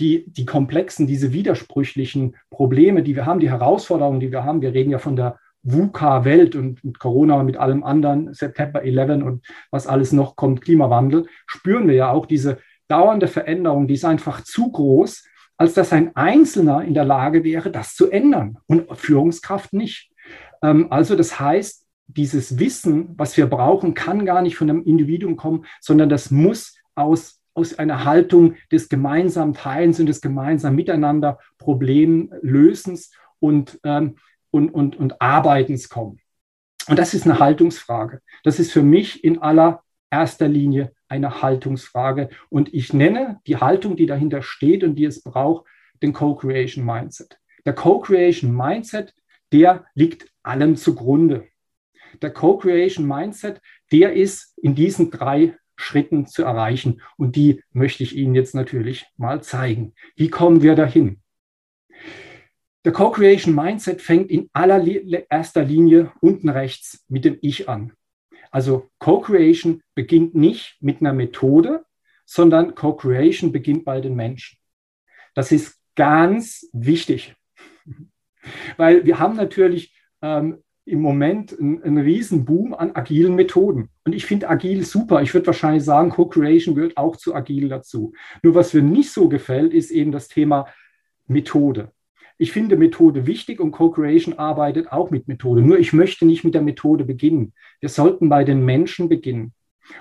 die, 0.00 0.24
die 0.30 0.46
komplexen, 0.46 1.06
diese 1.06 1.32
widersprüchlichen 1.32 2.36
Probleme, 2.50 3.02
die 3.02 3.16
wir 3.16 3.26
haben, 3.26 3.40
die 3.40 3.50
Herausforderungen, 3.50 4.20
die 4.20 4.32
wir 4.32 4.44
haben. 4.44 4.62
Wir 4.62 4.74
reden 4.74 4.90
ja 4.90 4.98
von 4.98 5.16
der 5.16 5.38
VUCA-Welt 5.62 6.56
und 6.56 6.82
mit 6.84 6.98
Corona 6.98 7.36
und 7.36 7.46
mit 7.46 7.56
allem 7.56 7.84
anderen, 7.84 8.34
September 8.34 8.82
11 8.82 9.22
und 9.22 9.46
was 9.70 9.86
alles 9.86 10.12
noch 10.12 10.34
kommt, 10.34 10.62
Klimawandel, 10.62 11.26
spüren 11.46 11.86
wir 11.86 11.94
ja 11.94 12.10
auch 12.10 12.26
diese 12.26 12.58
dauernde 12.88 13.28
Veränderung, 13.28 13.86
die 13.86 13.94
ist 13.94 14.04
einfach 14.04 14.42
zu 14.42 14.70
groß, 14.70 15.24
als 15.56 15.74
dass 15.74 15.92
ein 15.92 16.16
Einzelner 16.16 16.82
in 16.82 16.94
der 16.94 17.04
Lage 17.04 17.44
wäre, 17.44 17.70
das 17.70 17.94
zu 17.94 18.10
ändern 18.10 18.58
und 18.66 18.86
Führungskraft 18.96 19.72
nicht. 19.72 20.11
Ähm, 20.62 20.86
also 20.90 21.16
das 21.16 21.38
heißt, 21.38 21.86
dieses 22.06 22.58
Wissen, 22.58 23.14
was 23.16 23.36
wir 23.36 23.46
brauchen, 23.46 23.94
kann 23.94 24.24
gar 24.24 24.42
nicht 24.42 24.56
von 24.56 24.68
einem 24.68 24.84
Individuum 24.84 25.36
kommen, 25.36 25.64
sondern 25.80 26.08
das 26.08 26.30
muss 26.30 26.76
aus, 26.94 27.40
aus 27.54 27.78
einer 27.78 28.04
Haltung 28.04 28.56
des 28.70 28.88
gemeinsamen 28.88 29.54
Teilens 29.54 30.00
und 30.00 30.06
des 30.06 30.20
gemeinsamen 30.20 30.76
Miteinander 30.76 31.38
Problemlösens 31.58 33.12
und, 33.38 33.80
ähm, 33.84 34.16
und, 34.50 34.70
und, 34.70 34.96
und 34.96 35.20
Arbeitens 35.20 35.88
kommen. 35.88 36.20
Und 36.88 36.98
das 36.98 37.14
ist 37.14 37.26
eine 37.26 37.38
Haltungsfrage. 37.38 38.20
Das 38.42 38.58
ist 38.58 38.72
für 38.72 38.82
mich 38.82 39.22
in 39.24 39.40
allererster 39.40 40.48
Linie 40.48 40.92
eine 41.08 41.42
Haltungsfrage. 41.42 42.28
Und 42.48 42.74
ich 42.74 42.92
nenne 42.92 43.40
die 43.46 43.56
Haltung, 43.58 43.96
die 43.96 44.06
dahinter 44.06 44.42
steht 44.42 44.82
und 44.82 44.96
die 44.96 45.04
es 45.04 45.22
braucht, 45.22 45.66
den 46.02 46.12
Co-Creation 46.12 46.84
Mindset. 46.84 47.38
Der 47.64 47.74
Co-Creation 47.74 48.54
Mindset, 48.54 49.14
der 49.52 49.84
liegt 49.94 50.31
allem 50.42 50.76
zugrunde. 50.76 51.48
Der 52.20 52.32
Co-Creation 52.32 53.06
Mindset, 53.06 53.60
der 53.90 54.12
ist 54.12 54.56
in 54.58 54.74
diesen 54.74 55.10
drei 55.10 55.56
Schritten 55.76 56.26
zu 56.26 56.44
erreichen. 56.44 57.00
Und 57.16 57.36
die 57.36 57.62
möchte 57.72 58.02
ich 58.02 58.16
Ihnen 58.16 58.34
jetzt 58.34 58.54
natürlich 58.54 59.06
mal 59.16 59.42
zeigen. 59.42 59.94
Wie 60.16 60.28
kommen 60.28 60.62
wir 60.62 60.74
dahin? 60.74 61.20
Der 62.84 62.92
Co-Creation 62.92 63.54
Mindset 63.54 64.02
fängt 64.02 64.30
in 64.30 64.50
allererster 64.52 65.64
Linie 65.64 66.12
unten 66.20 66.48
rechts 66.48 67.04
mit 67.08 67.24
dem 67.24 67.38
Ich 67.40 67.68
an. 67.68 67.92
Also 68.50 68.90
Co-Creation 68.98 69.82
beginnt 69.94 70.34
nicht 70.34 70.76
mit 70.80 71.00
einer 71.00 71.12
Methode, 71.12 71.84
sondern 72.24 72.74
Co-Creation 72.74 73.52
beginnt 73.52 73.84
bei 73.84 74.00
den 74.00 74.14
Menschen. 74.14 74.58
Das 75.34 75.52
ist 75.52 75.80
ganz 75.94 76.68
wichtig, 76.72 77.34
weil 78.76 79.06
wir 79.06 79.18
haben 79.18 79.36
natürlich 79.36 79.94
ähm, 80.22 80.58
im 80.84 81.00
Moment 81.00 81.58
einen, 81.58 81.82
einen 81.82 81.98
riesen 81.98 82.44
Boom 82.44 82.74
an 82.74 82.94
agilen 82.94 83.34
Methoden. 83.34 83.90
Und 84.04 84.14
ich 84.14 84.26
finde 84.26 84.48
agil 84.48 84.84
super. 84.84 85.22
Ich 85.22 85.32
würde 85.32 85.46
wahrscheinlich 85.46 85.84
sagen, 85.84 86.10
Co-Creation 86.10 86.74
gehört 86.74 86.96
auch 86.96 87.16
zu 87.16 87.34
agil 87.34 87.68
dazu. 87.68 88.12
Nur 88.42 88.54
was 88.54 88.74
mir 88.74 88.82
nicht 88.82 89.12
so 89.12 89.28
gefällt, 89.28 89.72
ist 89.72 89.90
eben 89.90 90.10
das 90.10 90.28
Thema 90.28 90.66
Methode. 91.26 91.92
Ich 92.38 92.50
finde 92.50 92.76
Methode 92.76 93.26
wichtig 93.26 93.60
und 93.60 93.70
Co-Creation 93.70 94.38
arbeitet 94.38 94.90
auch 94.90 95.10
mit 95.10 95.28
Methode. 95.28 95.62
Nur 95.62 95.78
ich 95.78 95.92
möchte 95.92 96.26
nicht 96.26 96.42
mit 96.42 96.54
der 96.54 96.62
Methode 96.62 97.04
beginnen. 97.04 97.52
Wir 97.78 97.88
sollten 97.88 98.28
bei 98.28 98.42
den 98.42 98.64
Menschen 98.64 99.08
beginnen 99.08 99.52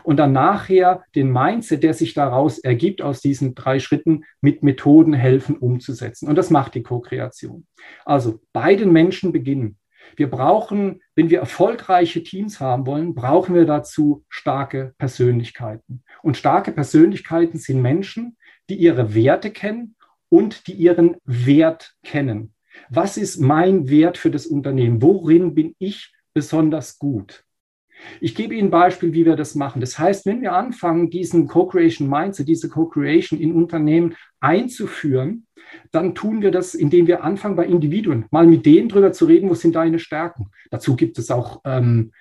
und 0.04 0.18
dann 0.18 0.34
nachher 0.34 1.04
den 1.16 1.32
Mindset, 1.32 1.84
der 1.84 1.94
sich 1.94 2.16
daraus 2.16 2.58
ergibt, 2.60 3.02
aus 3.02 3.22
diesen 3.22 3.54
drei 3.54 3.80
Schritten 3.80 4.24
mit 4.42 4.64
Methoden 4.64 5.14
helfen 5.14 5.58
umzusetzen. 5.58 6.28
Und 6.28 6.36
das 6.36 6.50
macht 6.50 6.74
die 6.76 6.84
Co-Kreation. 6.84 7.68
Also 8.06 8.40
bei 8.54 8.76
den 8.76 8.92
Menschen 8.92 9.32
beginnen. 9.32 9.78
Wir 10.16 10.30
brauchen, 10.30 11.02
wenn 11.16 11.30
wir 11.30 11.40
erfolgreiche 11.40 12.24
Teams 12.24 12.60
haben 12.60 12.86
wollen, 12.86 13.16
brauchen 13.16 13.56
wir 13.56 13.66
dazu 13.66 14.26
starke 14.30 14.94
Persönlichkeiten. 14.98 16.04
Und 16.22 16.38
starke 16.38 16.72
Persönlichkeiten 16.72 17.58
sind 17.58 17.82
Menschen, 17.82 18.38
die 18.70 18.76
ihre 18.76 19.14
Werte 19.16 19.52
kennen 19.52 19.96
und 20.30 20.68
die 20.68 20.74
ihren 20.74 21.18
Wert 21.26 21.96
kennen. 22.04 22.54
Was 22.90 23.18
ist 23.18 23.40
mein 23.40 23.90
Wert 23.90 24.18
für 24.18 24.32
das 24.32 24.46
Unternehmen? 24.48 25.02
Worin 25.02 25.54
bin 25.56 25.76
ich 25.78 26.14
besonders 26.34 27.00
gut? 27.00 27.44
Ich 28.20 28.36
gebe 28.36 28.56
Ihnen 28.56 28.68
ein 28.68 28.72
Beispiel, 28.72 29.14
wie 29.14 29.26
wir 29.26 29.36
das 29.36 29.56
machen. 29.56 29.82
Das 29.82 29.98
heißt, 29.98 30.26
wenn 30.26 30.42
wir 30.42 30.54
anfangen, 30.54 31.10
diesen 31.10 31.48
Co-Creation 31.48 32.10
Mindset, 32.10 32.48
diese 32.48 32.70
Co-Creation 32.70 33.40
in 33.40 33.54
Unternehmen 33.54 34.16
einzuführen, 34.40 35.48
dann 35.92 36.16
tun 36.16 36.42
wir 36.42 36.52
das, 36.52 36.74
indem 36.74 37.08
wir 37.08 37.24
anfangen, 37.24 37.56
bei 37.56 37.66
Individuen 37.66 38.26
mal 38.32 38.48
mit 38.48 38.66
denen 38.66 38.90
drüber 38.90 39.12
zu 39.12 39.26
reden, 39.26 39.50
wo 39.50 39.54
sind 39.54 39.76
deine 39.76 40.00
Stärken. 40.00 40.48
Dazu 40.70 40.96
gibt 40.96 41.18
es 41.18 41.32
auch 41.32 41.62
ähm, 41.66 42.12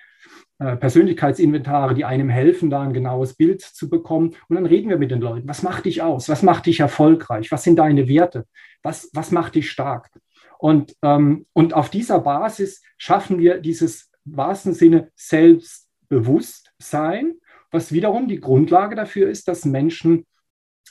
äh, 0.59 0.75
Persönlichkeitsinventare, 0.77 1.95
die 1.95 2.05
einem 2.05 2.29
helfen, 2.29 2.69
da 2.69 2.81
ein 2.81 2.93
genaues 2.93 3.33
Bild 3.33 3.61
zu 3.61 3.89
bekommen. 3.89 4.35
Und 4.47 4.55
dann 4.55 4.67
reden 4.67 4.89
wir 4.89 4.97
mit 4.97 5.09
den 5.09 5.19
Leuten. 5.19 5.47
Was 5.47 5.63
macht 5.63 5.85
dich 5.85 6.03
aus? 6.03 6.29
Was 6.29 6.43
macht 6.43 6.67
dich 6.67 6.79
erfolgreich? 6.79 7.51
Was 7.51 7.63
sind 7.63 7.77
deine 7.77 8.07
Werte? 8.07 8.45
Was, 8.83 9.09
was 9.13 9.31
macht 9.31 9.55
dich 9.55 9.71
stark? 9.71 10.11
Und, 10.59 10.95
ähm, 11.01 11.47
und 11.53 11.73
auf 11.73 11.89
dieser 11.89 12.19
Basis 12.19 12.83
schaffen 12.97 13.39
wir 13.39 13.57
dieses 13.57 14.10
wahrsten 14.25 14.73
Sinne 14.73 15.11
Selbstbewusstsein, 15.15 17.35
was 17.71 17.91
wiederum 17.91 18.27
die 18.27 18.39
Grundlage 18.39 18.95
dafür 18.95 19.29
ist, 19.29 19.47
dass 19.47 19.65
Menschen 19.65 20.25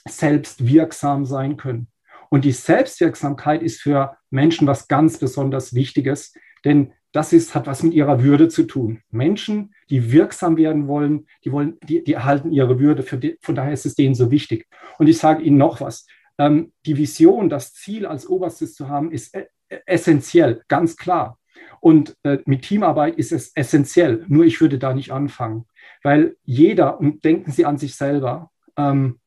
selbst 0.07 0.65
wirksam 0.65 1.25
sein 1.25 1.57
können. 1.57 1.89
Und 2.29 2.45
die 2.45 2.53
Selbstwirksamkeit 2.53 3.61
ist 3.61 3.81
für 3.81 4.15
Menschen 4.29 4.67
was 4.67 4.87
ganz 4.87 5.17
besonders 5.17 5.73
Wichtiges, 5.73 6.33
denn 6.63 6.93
das 7.11 7.33
ist, 7.33 7.55
hat 7.55 7.67
was 7.67 7.83
mit 7.83 7.93
ihrer 7.93 8.23
Würde 8.23 8.47
zu 8.47 8.63
tun. 8.63 9.01
Menschen, 9.09 9.73
die 9.89 10.11
wirksam 10.11 10.55
werden 10.55 10.87
wollen, 10.87 11.27
die, 11.43 11.51
wollen, 11.51 11.77
die, 11.83 12.03
die 12.03 12.13
erhalten 12.13 12.51
ihre 12.51 12.79
Würde. 12.79 13.03
Die, 13.17 13.37
von 13.41 13.55
daher 13.55 13.73
ist 13.73 13.85
es 13.85 13.95
denen 13.95 14.15
so 14.15 14.31
wichtig. 14.31 14.67
Und 14.97 15.07
ich 15.07 15.17
sage 15.17 15.43
Ihnen 15.43 15.57
noch 15.57 15.81
was. 15.81 16.07
Ähm, 16.37 16.71
die 16.85 16.97
Vision, 16.97 17.49
das 17.49 17.73
Ziel 17.73 18.05
als 18.05 18.27
oberstes 18.27 18.75
zu 18.75 18.87
haben, 18.87 19.11
ist 19.11 19.35
äh, 19.35 19.47
essentiell, 19.85 20.63
ganz 20.69 20.95
klar. 20.95 21.37
Und 21.79 22.15
äh, 22.23 22.37
mit 22.45 22.63
Teamarbeit 22.63 23.17
ist 23.17 23.31
es 23.31 23.51
essentiell. 23.55 24.25
Nur 24.27 24.45
ich 24.45 24.61
würde 24.61 24.77
da 24.77 24.93
nicht 24.93 25.11
anfangen, 25.11 25.65
weil 26.03 26.35
jeder, 26.43 26.99
und 26.99 27.23
denken 27.23 27.51
Sie 27.51 27.65
an 27.65 27.77
sich 27.77 27.95
selber, 27.95 28.51
ähm, 28.77 29.19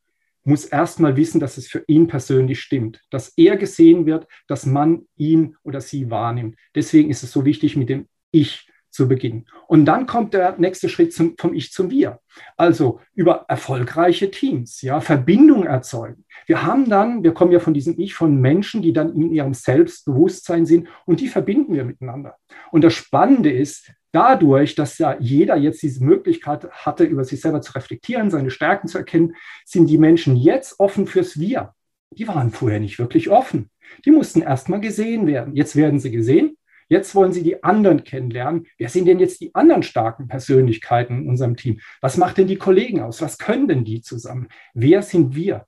muss 0.44 0.66
erstmal 0.66 1.16
wissen, 1.16 1.40
dass 1.40 1.56
es 1.56 1.68
für 1.68 1.82
ihn 1.86 2.06
persönlich 2.06 2.60
stimmt, 2.60 3.00
dass 3.10 3.32
er 3.36 3.56
gesehen 3.56 4.06
wird, 4.06 4.28
dass 4.46 4.66
man 4.66 5.06
ihn 5.16 5.56
oder 5.62 5.80
sie 5.80 6.10
wahrnimmt. 6.10 6.56
Deswegen 6.74 7.10
ist 7.10 7.22
es 7.22 7.32
so 7.32 7.44
wichtig, 7.44 7.76
mit 7.76 7.88
dem 7.88 8.08
Ich 8.30 8.68
zu 8.94 9.08
beginnen. 9.08 9.46
Und 9.66 9.84
dann 9.86 10.06
kommt 10.06 10.34
der 10.34 10.56
nächste 10.58 10.88
Schritt 10.88 11.12
zum, 11.12 11.36
vom 11.36 11.52
Ich 11.52 11.72
zum 11.72 11.90
Wir. 11.90 12.20
Also 12.56 13.00
über 13.14 13.44
erfolgreiche 13.48 14.30
Teams, 14.30 14.80
ja, 14.82 15.00
Verbindung 15.00 15.64
erzeugen. 15.64 16.24
Wir 16.46 16.62
haben 16.62 16.88
dann, 16.88 17.24
wir 17.24 17.34
kommen 17.34 17.52
ja 17.52 17.58
von 17.58 17.74
diesem 17.74 17.98
Ich, 17.98 18.14
von 18.14 18.40
Menschen, 18.40 18.82
die 18.82 18.92
dann 18.92 19.14
in 19.14 19.32
ihrem 19.32 19.52
Selbstbewusstsein 19.52 20.64
sind 20.64 20.88
und 21.06 21.20
die 21.20 21.28
verbinden 21.28 21.74
wir 21.74 21.84
miteinander. 21.84 22.36
Und 22.70 22.84
das 22.84 22.94
Spannende 22.94 23.50
ist, 23.50 23.90
dadurch, 24.12 24.76
dass 24.76 24.98
ja 24.98 25.16
jeder 25.18 25.56
jetzt 25.56 25.82
diese 25.82 26.04
Möglichkeit 26.04 26.70
hatte, 26.70 27.02
über 27.02 27.24
sich 27.24 27.40
selber 27.40 27.60
zu 27.60 27.72
reflektieren, 27.72 28.30
seine 28.30 28.50
Stärken 28.50 28.86
zu 28.86 28.98
erkennen, 28.98 29.34
sind 29.64 29.88
die 29.88 29.98
Menschen 29.98 30.36
jetzt 30.36 30.78
offen 30.78 31.08
fürs 31.08 31.38
Wir. 31.40 31.74
Die 32.12 32.28
waren 32.28 32.52
vorher 32.52 32.78
nicht 32.78 33.00
wirklich 33.00 33.28
offen. 33.28 33.70
Die 34.04 34.12
mussten 34.12 34.40
erstmal 34.40 34.80
gesehen 34.80 35.26
werden. 35.26 35.56
Jetzt 35.56 35.74
werden 35.74 35.98
sie 35.98 36.12
gesehen. 36.12 36.56
Jetzt 36.88 37.14
wollen 37.14 37.32
sie 37.32 37.42
die 37.42 37.62
anderen 37.62 38.04
kennenlernen. 38.04 38.66
Wer 38.78 38.88
sind 38.88 39.06
denn 39.06 39.18
jetzt 39.18 39.40
die 39.40 39.54
anderen 39.54 39.82
starken 39.82 40.28
Persönlichkeiten 40.28 41.22
in 41.22 41.28
unserem 41.28 41.56
Team? 41.56 41.80
Was 42.00 42.16
macht 42.16 42.38
denn 42.38 42.46
die 42.46 42.56
Kollegen 42.56 43.00
aus? 43.00 43.22
Was 43.22 43.38
können 43.38 43.68
denn 43.68 43.84
die 43.84 44.02
zusammen? 44.02 44.48
Wer 44.74 45.02
sind 45.02 45.34
wir? 45.34 45.66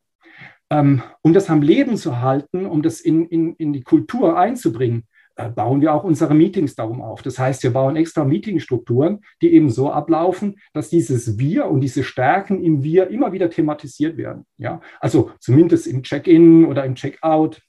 Ähm, 0.71 1.03
um 1.23 1.33
das 1.33 1.49
am 1.49 1.63
Leben 1.63 1.97
zu 1.97 2.21
halten, 2.21 2.67
um 2.67 2.83
das 2.83 3.01
in, 3.01 3.27
in, 3.27 3.55
in 3.55 3.73
die 3.73 3.83
Kultur 3.83 4.37
einzubringen, 4.37 5.05
äh, 5.37 5.51
bauen 5.51 5.83
wir 5.83 5.93
auch 5.93 6.03
unsere 6.03 6.35
Meetings 6.35 6.75
darum 6.75 7.03
auf. 7.03 7.23
Das 7.23 7.39
heißt, 7.39 7.63
wir 7.63 7.71
bauen 7.73 7.95
extra 7.97 8.25
Meetingstrukturen, 8.25 9.21
die 9.43 9.53
eben 9.53 9.71
so 9.71 9.91
ablaufen, 9.91 10.57
dass 10.73 10.89
dieses 10.89 11.39
Wir 11.39 11.67
und 11.67 11.81
diese 11.81 12.03
Stärken 12.03 12.63
im 12.65 12.83
Wir 12.83 13.09
immer 13.09 13.33
wieder 13.33 13.51
thematisiert 13.51 14.17
werden. 14.17 14.45
Ja, 14.57 14.81
also 14.99 15.31
zumindest 15.39 15.87
im 15.87 16.03
Check-in 16.03 16.65
oder 16.65 16.85
im 16.85 16.95
Check-out. 16.95 17.61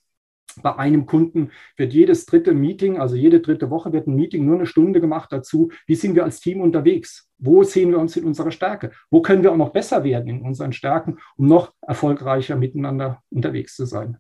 Bei 0.62 0.76
einem 0.76 1.06
Kunden 1.06 1.52
wird 1.76 1.94
jedes 1.94 2.26
dritte 2.26 2.54
Meeting, 2.54 2.98
also 3.00 3.16
jede 3.16 3.40
dritte 3.40 3.70
Woche 3.70 3.94
wird 3.94 4.08
ein 4.08 4.16
Meeting 4.16 4.46
nur 4.46 4.56
eine 4.56 4.66
Stunde 4.66 5.02
gemacht 5.02 5.32
dazu. 5.32 5.72
Wie 5.86 5.96
sind 5.96 6.16
wir 6.16 6.24
als 6.24 6.40
Team 6.40 6.62
unterwegs? 6.62 7.30
Wo 7.38 7.64
sehen 7.64 7.92
wir 7.92 8.00
uns 8.00 8.16
in 8.18 8.26
unserer 8.26 8.52
Stärke? 8.52 8.92
Wo 9.10 9.22
können 9.22 9.44
wir 9.44 9.52
auch 9.52 9.58
noch 9.58 9.72
besser 9.72 10.04
werden 10.04 10.28
in 10.28 10.42
unseren 10.42 10.74
Stärken, 10.74 11.18
um 11.38 11.48
noch 11.48 11.74
erfolgreicher 11.82 12.56
miteinander 12.56 13.22
unterwegs 13.30 13.76
zu 13.76 13.86
sein? 13.86 14.18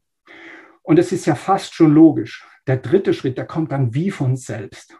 Und 0.83 0.99
es 0.99 1.11
ist 1.11 1.25
ja 1.25 1.35
fast 1.35 1.73
schon 1.73 1.93
logisch. 1.93 2.45
Der 2.67 2.77
dritte 2.77 3.13
Schritt, 3.13 3.37
der 3.37 3.45
kommt 3.45 3.71
dann 3.71 3.93
wie 3.93 4.11
von 4.11 4.35
selbst. 4.35 4.97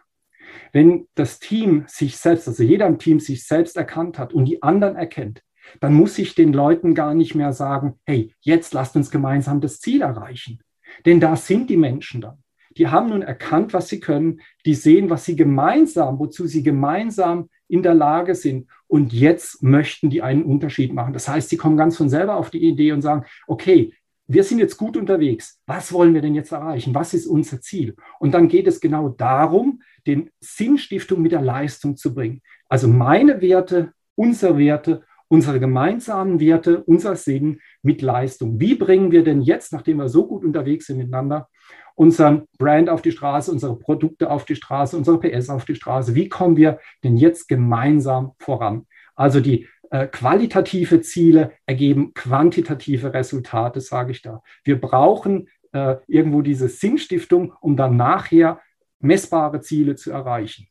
Wenn 0.72 1.06
das 1.14 1.38
Team 1.38 1.84
sich 1.86 2.16
selbst, 2.16 2.48
also 2.48 2.62
jeder 2.62 2.86
im 2.86 2.98
Team 2.98 3.20
sich 3.20 3.46
selbst 3.46 3.76
erkannt 3.76 4.18
hat 4.18 4.32
und 4.34 4.44
die 4.44 4.62
anderen 4.62 4.96
erkennt, 4.96 5.42
dann 5.80 5.94
muss 5.94 6.18
ich 6.18 6.34
den 6.34 6.52
Leuten 6.52 6.94
gar 6.94 7.14
nicht 7.14 7.34
mehr 7.34 7.52
sagen, 7.52 7.98
hey, 8.04 8.34
jetzt 8.40 8.72
lasst 8.74 8.96
uns 8.96 9.10
gemeinsam 9.10 9.60
das 9.60 9.80
Ziel 9.80 10.02
erreichen. 10.02 10.60
Denn 11.06 11.20
da 11.20 11.36
sind 11.36 11.70
die 11.70 11.76
Menschen 11.76 12.20
dann. 12.20 12.38
die 12.76 12.86
haben 12.86 13.08
nun 13.08 13.22
erkannt, 13.22 13.72
was 13.72 13.88
sie 13.88 13.98
können, 13.98 14.40
die 14.64 14.74
sehen, 14.74 15.10
was 15.10 15.24
sie 15.24 15.34
gemeinsam, 15.34 16.18
wozu 16.20 16.46
sie 16.46 16.62
gemeinsam 16.62 17.48
in 17.66 17.82
der 17.82 17.94
Lage 17.94 18.34
sind. 18.34 18.68
Und 18.86 19.12
jetzt 19.12 19.62
möchten 19.62 20.10
die 20.10 20.22
einen 20.22 20.44
Unterschied 20.44 20.92
machen. 20.92 21.12
Das 21.12 21.28
heißt, 21.28 21.48
sie 21.48 21.56
kommen 21.56 21.76
ganz 21.76 21.96
von 21.96 22.08
selber 22.08 22.36
auf 22.36 22.50
die 22.50 22.62
Idee 22.62 22.92
und 22.92 23.02
sagen, 23.02 23.24
okay, 23.46 23.92
wir 24.28 24.44
sind 24.44 24.58
jetzt 24.58 24.76
gut 24.76 24.96
unterwegs. 24.96 25.60
Was 25.66 25.92
wollen 25.92 26.14
wir 26.14 26.20
denn 26.20 26.34
jetzt 26.34 26.52
erreichen? 26.52 26.94
Was 26.94 27.14
ist 27.14 27.26
unser 27.26 27.60
Ziel? 27.60 27.96
Und 28.20 28.32
dann 28.32 28.48
geht 28.48 28.66
es 28.66 28.80
genau 28.80 29.08
darum, 29.08 29.82
den 30.06 30.30
Sinnstiftung 30.40 31.22
mit 31.22 31.32
der 31.32 31.42
Leistung 31.42 31.96
zu 31.96 32.14
bringen. 32.14 32.42
Also 32.68 32.88
meine 32.88 33.40
Werte, 33.40 33.92
unsere 34.14 34.58
Werte, 34.58 35.02
unsere 35.28 35.60
gemeinsamen 35.60 36.40
Werte, 36.40 36.82
unser 36.84 37.16
Sinn 37.16 37.60
mit 37.82 38.02
Leistung. 38.02 38.60
Wie 38.60 38.74
bringen 38.74 39.12
wir 39.12 39.24
denn 39.24 39.42
jetzt, 39.42 39.72
nachdem 39.72 39.98
wir 39.98 40.08
so 40.08 40.26
gut 40.26 40.44
unterwegs 40.44 40.86
sind 40.86 40.98
miteinander, 40.98 41.48
unseren 41.94 42.46
Brand 42.58 42.88
auf 42.88 43.02
die 43.02 43.12
Straße, 43.12 43.50
unsere 43.50 43.78
Produkte 43.78 44.30
auf 44.30 44.44
die 44.44 44.56
Straße, 44.56 44.96
unsere 44.96 45.20
PS 45.20 45.50
auf 45.50 45.64
die 45.64 45.74
Straße? 45.74 46.14
Wie 46.14 46.28
kommen 46.28 46.56
wir 46.56 46.78
denn 47.04 47.16
jetzt 47.16 47.48
gemeinsam 47.48 48.32
voran? 48.38 48.86
Also 49.14 49.40
die 49.40 49.68
äh, 49.90 50.06
qualitative 50.06 51.00
Ziele 51.00 51.52
ergeben 51.66 52.14
quantitative 52.14 53.12
Resultate, 53.12 53.80
sage 53.80 54.12
ich 54.12 54.22
da. 54.22 54.42
Wir 54.64 54.80
brauchen 54.80 55.48
äh, 55.72 55.96
irgendwo 56.06 56.42
diese 56.42 56.68
Sinnstiftung, 56.68 57.52
um 57.60 57.76
dann 57.76 57.96
nachher 57.96 58.60
messbare 59.00 59.60
Ziele 59.60 59.96
zu 59.96 60.10
erreichen. 60.10 60.68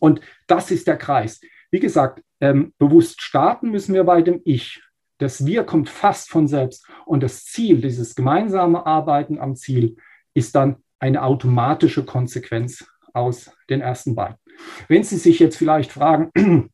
Und 0.00 0.20
das 0.46 0.70
ist 0.70 0.86
der 0.86 0.96
Kreis. 0.96 1.40
Wie 1.70 1.80
gesagt, 1.80 2.22
ähm, 2.40 2.72
bewusst 2.78 3.20
starten 3.20 3.70
müssen 3.70 3.94
wir 3.94 4.04
bei 4.04 4.22
dem 4.22 4.40
Ich. 4.44 4.82
Das 5.18 5.44
Wir 5.44 5.64
kommt 5.64 5.88
fast 5.88 6.30
von 6.30 6.46
selbst. 6.46 6.86
Und 7.04 7.22
das 7.22 7.44
Ziel, 7.44 7.80
dieses 7.80 8.14
gemeinsame 8.14 8.86
Arbeiten 8.86 9.38
am 9.38 9.56
Ziel, 9.56 9.96
ist 10.34 10.54
dann 10.54 10.76
eine 11.00 11.22
automatische 11.22 12.04
Konsequenz 12.04 12.86
aus 13.12 13.50
den 13.68 13.80
ersten 13.80 14.14
beiden. 14.14 14.36
Wenn 14.88 15.04
Sie 15.04 15.16
sich 15.16 15.38
jetzt 15.38 15.56
vielleicht 15.56 15.92
fragen, 15.92 16.30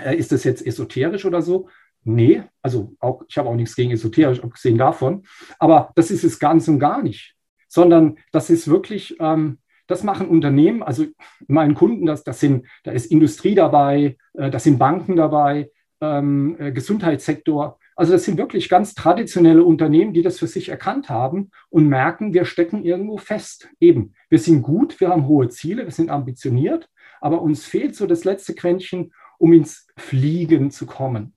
äh, 0.00 0.16
ist 0.16 0.32
das 0.32 0.44
jetzt 0.44 0.64
esoterisch 0.64 1.24
oder 1.24 1.42
so? 1.42 1.68
Nee, 2.04 2.42
also 2.62 2.94
auch, 3.00 3.22
ich 3.28 3.36
habe 3.38 3.48
auch 3.48 3.54
nichts 3.54 3.74
gegen 3.74 3.90
esoterisch, 3.90 4.42
abgesehen 4.42 4.78
davon. 4.78 5.24
Aber 5.58 5.92
das 5.94 6.10
ist 6.10 6.24
es 6.24 6.38
ganz 6.38 6.68
und 6.68 6.78
gar 6.78 7.02
nicht, 7.02 7.34
sondern 7.68 8.18
das 8.32 8.50
ist 8.50 8.68
wirklich, 8.68 9.16
ähm, 9.20 9.58
das 9.88 10.04
machen 10.04 10.28
Unternehmen, 10.28 10.84
also 10.84 11.06
meinen 11.48 11.74
Kunden, 11.74 12.06
das, 12.06 12.22
das 12.22 12.38
sind, 12.38 12.66
da 12.84 12.92
ist 12.92 13.10
Industrie 13.10 13.56
dabei, 13.56 14.16
äh, 14.34 14.50
das 14.50 14.64
sind 14.64 14.78
Banken 14.78 15.16
dabei, 15.16 15.70
ähm, 16.00 16.56
äh, 16.60 16.70
Gesundheitssektor. 16.70 17.78
Also 17.96 18.12
das 18.12 18.24
sind 18.24 18.38
wirklich 18.38 18.68
ganz 18.68 18.94
traditionelle 18.94 19.64
Unternehmen, 19.64 20.12
die 20.12 20.22
das 20.22 20.38
für 20.38 20.46
sich 20.46 20.68
erkannt 20.68 21.08
haben 21.08 21.50
und 21.70 21.88
merken, 21.88 22.32
wir 22.32 22.44
stecken 22.44 22.84
irgendwo 22.84 23.16
fest. 23.16 23.68
Eben, 23.80 24.14
wir 24.28 24.38
sind 24.38 24.62
gut, 24.62 25.00
wir 25.00 25.08
haben 25.08 25.26
hohe 25.26 25.48
Ziele, 25.48 25.84
wir 25.84 25.90
sind 25.90 26.10
ambitioniert, 26.10 26.88
aber 27.20 27.42
uns 27.42 27.64
fehlt 27.64 27.96
so 27.96 28.06
das 28.06 28.24
letzte 28.24 28.54
Quäntchen, 28.54 29.12
um 29.38 29.52
ins 29.52 29.88
Fliegen 29.96 30.70
zu 30.70 30.86
kommen. 30.86 31.34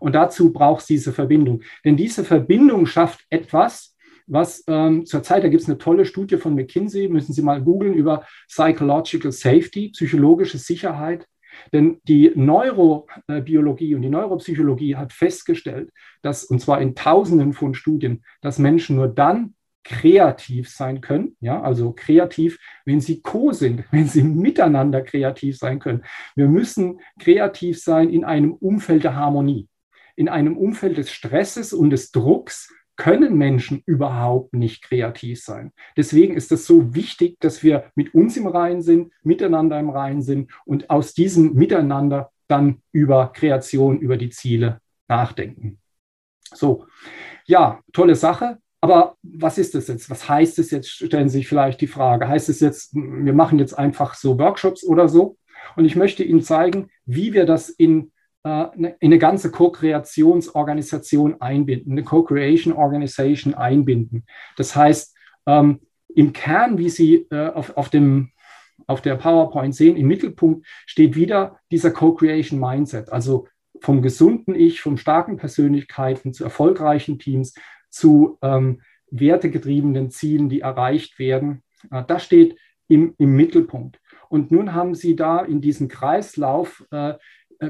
Und 0.00 0.14
dazu 0.14 0.52
braucht 0.52 0.82
es 0.82 0.86
diese 0.86 1.12
Verbindung. 1.12 1.62
Denn 1.84 1.96
diese 1.96 2.24
Verbindung 2.24 2.86
schafft 2.86 3.26
etwas, 3.30 3.96
was 4.28 4.62
ähm, 4.66 5.06
zurzeit, 5.06 5.42
da 5.42 5.48
gibt 5.48 5.62
es 5.62 5.68
eine 5.68 5.78
tolle 5.78 6.04
Studie 6.04 6.36
von 6.36 6.54
McKinsey, 6.54 7.08
müssen 7.08 7.32
Sie 7.32 7.42
mal 7.42 7.62
googeln, 7.62 7.94
über 7.94 8.24
Psychological 8.48 9.32
Safety, 9.32 9.90
psychologische 9.90 10.58
Sicherheit. 10.58 11.26
Denn 11.72 12.00
die 12.04 12.30
Neurobiologie 12.34 13.94
und 13.94 14.02
die 14.02 14.10
Neuropsychologie 14.10 14.96
hat 14.96 15.12
festgestellt, 15.12 15.90
dass, 16.22 16.44
und 16.44 16.60
zwar 16.60 16.80
in 16.80 16.94
Tausenden 16.94 17.52
von 17.52 17.74
Studien, 17.74 18.22
dass 18.40 18.58
Menschen 18.58 18.96
nur 18.96 19.08
dann 19.08 19.54
kreativ 19.84 20.68
sein 20.68 21.00
können, 21.00 21.36
ja, 21.40 21.62
also 21.62 21.92
kreativ, 21.92 22.58
wenn 22.84 23.00
sie 23.00 23.22
co 23.22 23.52
sind, 23.52 23.84
wenn 23.90 24.06
sie 24.06 24.22
miteinander 24.22 25.02
kreativ 25.02 25.56
sein 25.58 25.78
können. 25.78 26.04
Wir 26.36 26.46
müssen 26.46 27.00
kreativ 27.18 27.80
sein 27.82 28.10
in 28.10 28.24
einem 28.24 28.52
Umfeld 28.52 29.04
der 29.04 29.16
Harmonie. 29.16 29.68
In 30.14 30.28
einem 30.28 30.56
Umfeld 30.56 30.98
des 30.98 31.10
Stresses 31.12 31.72
und 31.72 31.90
des 31.90 32.10
Drucks 32.10 32.72
können 32.98 33.38
Menschen 33.38 33.82
überhaupt 33.86 34.52
nicht 34.52 34.82
kreativ 34.82 35.40
sein. 35.40 35.72
Deswegen 35.96 36.34
ist 36.34 36.52
es 36.52 36.66
so 36.66 36.94
wichtig, 36.94 37.38
dass 37.40 37.62
wir 37.62 37.90
mit 37.94 38.12
uns 38.12 38.36
im 38.36 38.46
Reinen 38.46 38.82
sind, 38.82 39.12
miteinander 39.22 39.78
im 39.78 39.88
Reinen 39.88 40.20
sind 40.20 40.50
und 40.66 40.90
aus 40.90 41.14
diesem 41.14 41.54
Miteinander 41.54 42.32
dann 42.48 42.82
über 42.92 43.32
Kreation, 43.32 44.00
über 44.00 44.16
die 44.16 44.30
Ziele 44.30 44.80
nachdenken. 45.06 45.78
So, 46.52 46.86
ja, 47.46 47.80
tolle 47.92 48.16
Sache. 48.16 48.58
Aber 48.80 49.16
was 49.22 49.58
ist 49.58 49.74
das 49.74 49.88
jetzt? 49.88 50.10
Was 50.10 50.28
heißt 50.28 50.58
es 50.58 50.70
jetzt? 50.70 50.88
Stellen 50.90 51.28
Sie 51.28 51.38
sich 51.38 51.48
vielleicht 51.48 51.80
die 51.80 51.86
Frage. 51.86 52.28
Heißt 52.28 52.48
es 52.48 52.60
jetzt, 52.60 52.94
wir 52.94 53.32
machen 53.32 53.58
jetzt 53.58 53.74
einfach 53.74 54.14
so 54.14 54.38
Workshops 54.38 54.84
oder 54.84 55.08
so? 55.08 55.36
Und 55.76 55.84
ich 55.84 55.96
möchte 55.96 56.24
Ihnen 56.24 56.42
zeigen, 56.42 56.90
wie 57.04 57.32
wir 57.32 57.46
das 57.46 57.68
in, 57.68 58.12
in 58.48 58.94
eine 59.00 59.18
ganze 59.18 59.50
Co-Kreationsorganisation 59.50 61.40
einbinden, 61.40 61.92
eine 61.92 62.04
Co-Creation 62.04 62.72
Organization 62.72 63.54
einbinden. 63.54 64.24
Das 64.56 64.74
heißt, 64.76 65.16
ähm, 65.46 65.80
im 66.14 66.32
Kern, 66.32 66.78
wie 66.78 66.88
Sie 66.88 67.26
äh, 67.30 67.48
auf, 67.48 67.76
auf, 67.76 67.90
dem, 67.90 68.30
auf 68.86 69.02
der 69.02 69.16
PowerPoint 69.16 69.74
sehen, 69.74 69.96
im 69.96 70.06
Mittelpunkt 70.08 70.66
steht 70.86 71.16
wieder 71.16 71.58
dieser 71.70 71.90
Co-Creation 71.90 72.58
Mindset. 72.58 73.10
Also 73.12 73.48
vom 73.80 74.02
gesunden 74.02 74.54
Ich, 74.54 74.80
vom 74.80 74.96
starken 74.96 75.36
Persönlichkeiten 75.36 76.32
zu 76.32 76.44
erfolgreichen 76.44 77.18
Teams, 77.18 77.54
zu 77.90 78.38
ähm, 78.42 78.82
wertegetriebenen 79.10 80.10
Zielen, 80.10 80.48
die 80.48 80.60
erreicht 80.60 81.18
werden. 81.18 81.62
Äh, 81.90 82.04
das 82.06 82.24
steht 82.24 82.58
im, 82.88 83.14
im 83.18 83.36
Mittelpunkt. 83.36 84.00
Und 84.28 84.50
nun 84.50 84.74
haben 84.74 84.94
Sie 84.94 85.16
da 85.16 85.40
in 85.40 85.60
diesem 85.60 85.88
Kreislauf 85.88 86.84
äh, 86.90 87.10
äh, 87.10 87.14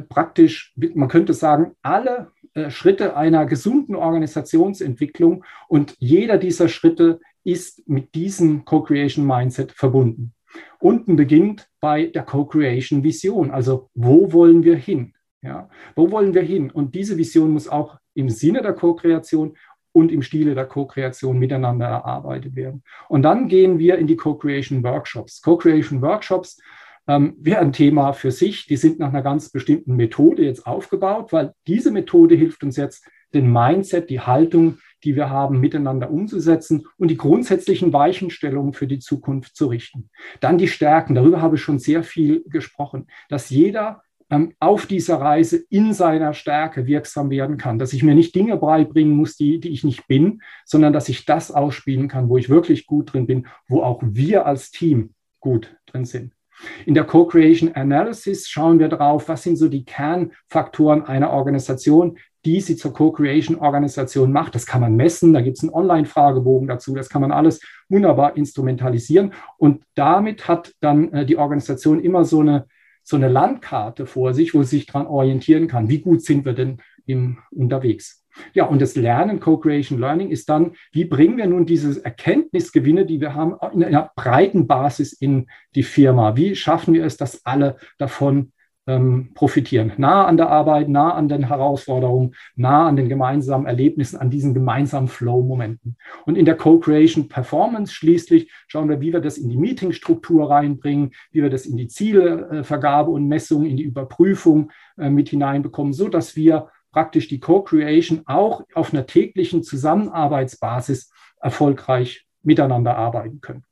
praktisch, 0.09 0.75
man 0.95 1.09
könnte 1.09 1.35
sagen, 1.35 1.73
alle 1.83 2.33
äh, 2.55 2.71
Schritte 2.71 3.17
einer 3.17 3.47
gesunden 3.47 3.95
Organisationsentwicklung 3.95 5.45
und 5.69 5.95
jeder 5.99 6.39
dieser 6.39 6.69
Schritte 6.69 7.21
ist 7.45 7.89
mit 7.89 8.15
diesem 8.15 8.65
Co-Creation 8.65 9.27
Mindset 9.27 9.73
verbunden. 9.73 10.35
Unten 10.81 11.17
beginnt 11.17 11.69
bei 11.81 12.07
der 12.07 12.25
Co-Creation 12.25 13.03
Vision, 13.03 13.51
also 13.51 13.91
wo 13.95 14.33
wollen 14.33 14.63
wir 14.65 14.77
hin? 14.77 15.15
Ja, 15.41 15.69
wo 15.95 16.11
wollen 16.11 16.35
wir 16.35 16.43
hin? 16.43 16.71
Und 16.71 16.95
diese 16.95 17.17
Vision 17.17 17.53
muss 17.53 17.69
auch 17.69 17.99
im 18.15 18.29
Sinne 18.29 18.61
der 18.61 18.73
Co-Kreation 18.73 19.57
und 19.93 20.13
im 20.13 20.23
Stile 20.23 20.55
der 20.55 20.67
Co-Kreation 20.67 21.39
miteinander 21.39 21.87
erarbeitet 21.87 22.57
werden. 22.57 22.83
Und 23.09 23.23
dann 23.23 23.49
gehen 23.49 23.79
wir 23.79 23.99
in 23.99 24.07
die 24.07 24.17
Co-Creation 24.17 24.83
Workshops. 24.83 25.41
Co-Creation 25.41 26.03
Workshops 26.03 26.61
ähm, 27.09 27.35
wäre 27.39 27.61
ein 27.61 27.73
Thema 27.73 28.13
für 28.13 28.31
sich. 28.31 28.67
Die 28.67 28.77
sind 28.77 28.99
nach 28.99 29.09
einer 29.09 29.23
ganz 29.23 29.51
bestimmten 29.51 29.97
Methode 29.97 30.45
jetzt 30.45 30.67
aufgebaut, 30.67 31.33
weil 31.33 31.53
diese 31.67 31.91
Methode 31.91 32.37
hilft 32.37 32.63
uns 32.63 32.77
jetzt, 32.77 33.05
den 33.35 33.53
Mindset, 33.53 34.09
die 34.09 34.21
Haltung, 34.21 34.79
die 35.05 35.15
wir 35.15 35.31
haben, 35.31 35.61
miteinander 35.61 36.11
umzusetzen 36.11 36.87
und 36.97 37.09
die 37.09 37.17
grundsätzlichen 37.17 37.93
Weichenstellungen 37.93 38.73
für 38.73 38.87
die 38.87 38.99
Zukunft 38.99 39.57
zu 39.57 39.67
richten. 39.67 40.11
Dann 40.41 40.59
die 40.59 40.69
Stärken, 40.69 41.15
darüber 41.15 41.43
habe 41.43 41.57
ich 41.57 41.63
schon 41.63 41.79
sehr 41.79 42.03
viel 42.03 42.43
gesprochen, 42.47 43.07
dass 43.29 43.51
jeder 43.51 44.03
ähm, 44.31 44.55
auf 44.61 44.87
dieser 44.87 45.21
Reise 45.21 45.63
in 45.71 45.93
seiner 45.93 46.35
Stärke 46.35 46.87
wirksam 46.87 47.31
werden 47.31 47.57
kann, 47.57 47.79
dass 47.79 47.93
ich 47.93 48.03
mir 48.03 48.15
nicht 48.15 48.35
Dinge 48.35 48.57
beibringen 48.57 49.15
muss, 49.15 49.37
die, 49.37 49.61
die 49.61 49.71
ich 49.71 49.85
nicht 49.85 50.07
bin, 50.07 50.43
sondern 50.65 50.93
dass 50.93 51.09
ich 51.09 51.25
das 51.25 51.51
ausspielen 51.51 52.09
kann, 52.09 52.29
wo 52.29 52.37
ich 52.37 52.49
wirklich 52.49 52.87
gut 52.87 53.13
drin 53.13 53.27
bin, 53.27 53.47
wo 53.69 53.83
auch 53.83 54.01
wir 54.03 54.47
als 54.47 54.71
Team 54.71 55.15
gut 55.41 55.77
drin 55.87 56.05
sind. 56.05 56.38
In 56.87 56.95
der 56.95 57.05
Co-Creation 57.05 57.73
Analysis 57.75 58.49
schauen 58.49 58.79
wir 58.79 58.89
drauf, 58.89 59.29
was 59.29 59.43
sind 59.43 59.57
so 59.57 59.69
die 59.69 59.85
Kernfaktoren 59.85 61.05
einer 61.05 61.31
Organisation, 61.31 62.19
die 62.45 62.61
sie 62.61 62.77
zur 62.77 62.93
Co-Creation-Organisation 62.93 64.33
macht. 64.33 64.55
Das 64.55 64.67
kann 64.67 64.81
man 64.81 64.97
messen, 64.97 65.33
da 65.33 65.41
gibt 65.41 65.59
es 65.59 65.63
einen 65.63 65.73
Online-Fragebogen 65.73 66.69
dazu, 66.69 66.95
das 66.95 67.09
kann 67.09 67.21
man 67.21 67.33
alles 67.33 67.61
wunderbar 67.89 68.37
instrumentalisieren. 68.37 69.33
Und 69.57 69.83
damit 69.95 70.49
hat 70.49 70.73
dann 70.81 71.13
äh, 71.13 71.27
die 71.27 71.37
Organisation 71.37 72.01
immer 72.01 72.25
so 72.25 72.41
eine 72.41 72.67
so 73.09 73.17
eine 73.17 73.29
Landkarte 73.29 74.05
vor 74.05 74.35
sich, 74.35 74.53
wo 74.53 74.63
sie 74.63 74.77
sich 74.77 74.87
daran 74.87 75.07
orientieren 75.07 75.67
kann. 75.67 75.89
Wie 75.89 76.01
gut 76.01 76.23
sind 76.23 76.45
wir 76.45 76.53
denn 76.53 76.83
im, 77.09 77.39
unterwegs? 77.51 78.25
Ja, 78.55 78.67
und 78.67 78.81
das 78.81 78.95
Lernen, 78.95 79.41
Co-Creation 79.41 79.99
Learning 79.99 80.31
ist 80.31 80.49
dann, 80.49 80.73
wie 80.93 81.05
bringen 81.05 81.37
wir 81.39 81.47
nun 81.47 81.67
diese 81.67 82.05
Erkenntnisgewinne, 82.05 83.05
die 83.05 83.21
wir 83.21 83.35
haben, 83.35 83.57
in 83.73 83.83
einer 83.83 84.13
breiten 84.15 84.69
Basis 84.69 85.13
in 85.13 85.49
die 85.75 85.83
Firma? 85.83 86.37
Wie 86.37 86.55
schaffen 86.55 86.95
wir 86.95 87.05
es, 87.05 87.17
dass 87.17 87.45
alle 87.45 87.77
davon 87.99 88.53
ähm, 88.89 89.33
profitieren. 89.35 89.93
Nah 89.99 90.25
an 90.25 90.39
der 90.39 90.49
Arbeit, 90.49 90.89
nah 90.89 91.13
an 91.13 91.29
den 91.29 91.47
Herausforderungen, 91.47 92.35
nah 92.57 92.89
an 92.89 92.97
den 92.97 93.09
gemeinsamen 93.09 93.67
Erlebnissen, 93.67 94.17
an 94.17 94.31
diesen 94.31 94.55
gemeinsamen 94.55 95.09
Flow-Momenten. 95.09 95.97
Und 96.25 96.37
in 96.37 96.47
der 96.47 96.57
Co-Creation 96.57 97.29
Performance 97.29 97.93
schließlich 97.93 98.51
schauen 98.67 98.89
wir, 98.89 99.01
wie 99.01 99.13
wir 99.13 99.21
das 99.21 99.37
in 99.37 99.51
die 99.51 99.59
Meetingstruktur 99.59 100.51
reinbringen, 100.51 101.11
wie 101.31 101.43
wir 101.43 101.51
das 101.51 101.67
in 101.67 101.77
die 101.77 101.89
Zielvergabe 101.89 103.11
und 103.11 103.29
Messung, 103.29 103.67
in 103.67 103.77
die 103.77 103.85
Überprüfung 103.85 104.73
äh, 104.97 105.11
mit 105.11 105.29
hineinbekommen, 105.29 105.93
so 105.93 106.09
dass 106.09 106.35
wir 106.35 106.69
praktisch 106.93 107.29
die 107.29 107.41
Co-Creation 107.41 108.23
auch 108.27 108.65
auf 108.75 108.93
einer 108.93 109.07
täglichen 109.07 109.63
Zusammenarbeitsbasis 109.63 111.11
erfolgreich 111.41 112.27
miteinander 112.43 112.97
arbeiten 112.97 113.41
können. 113.41 113.65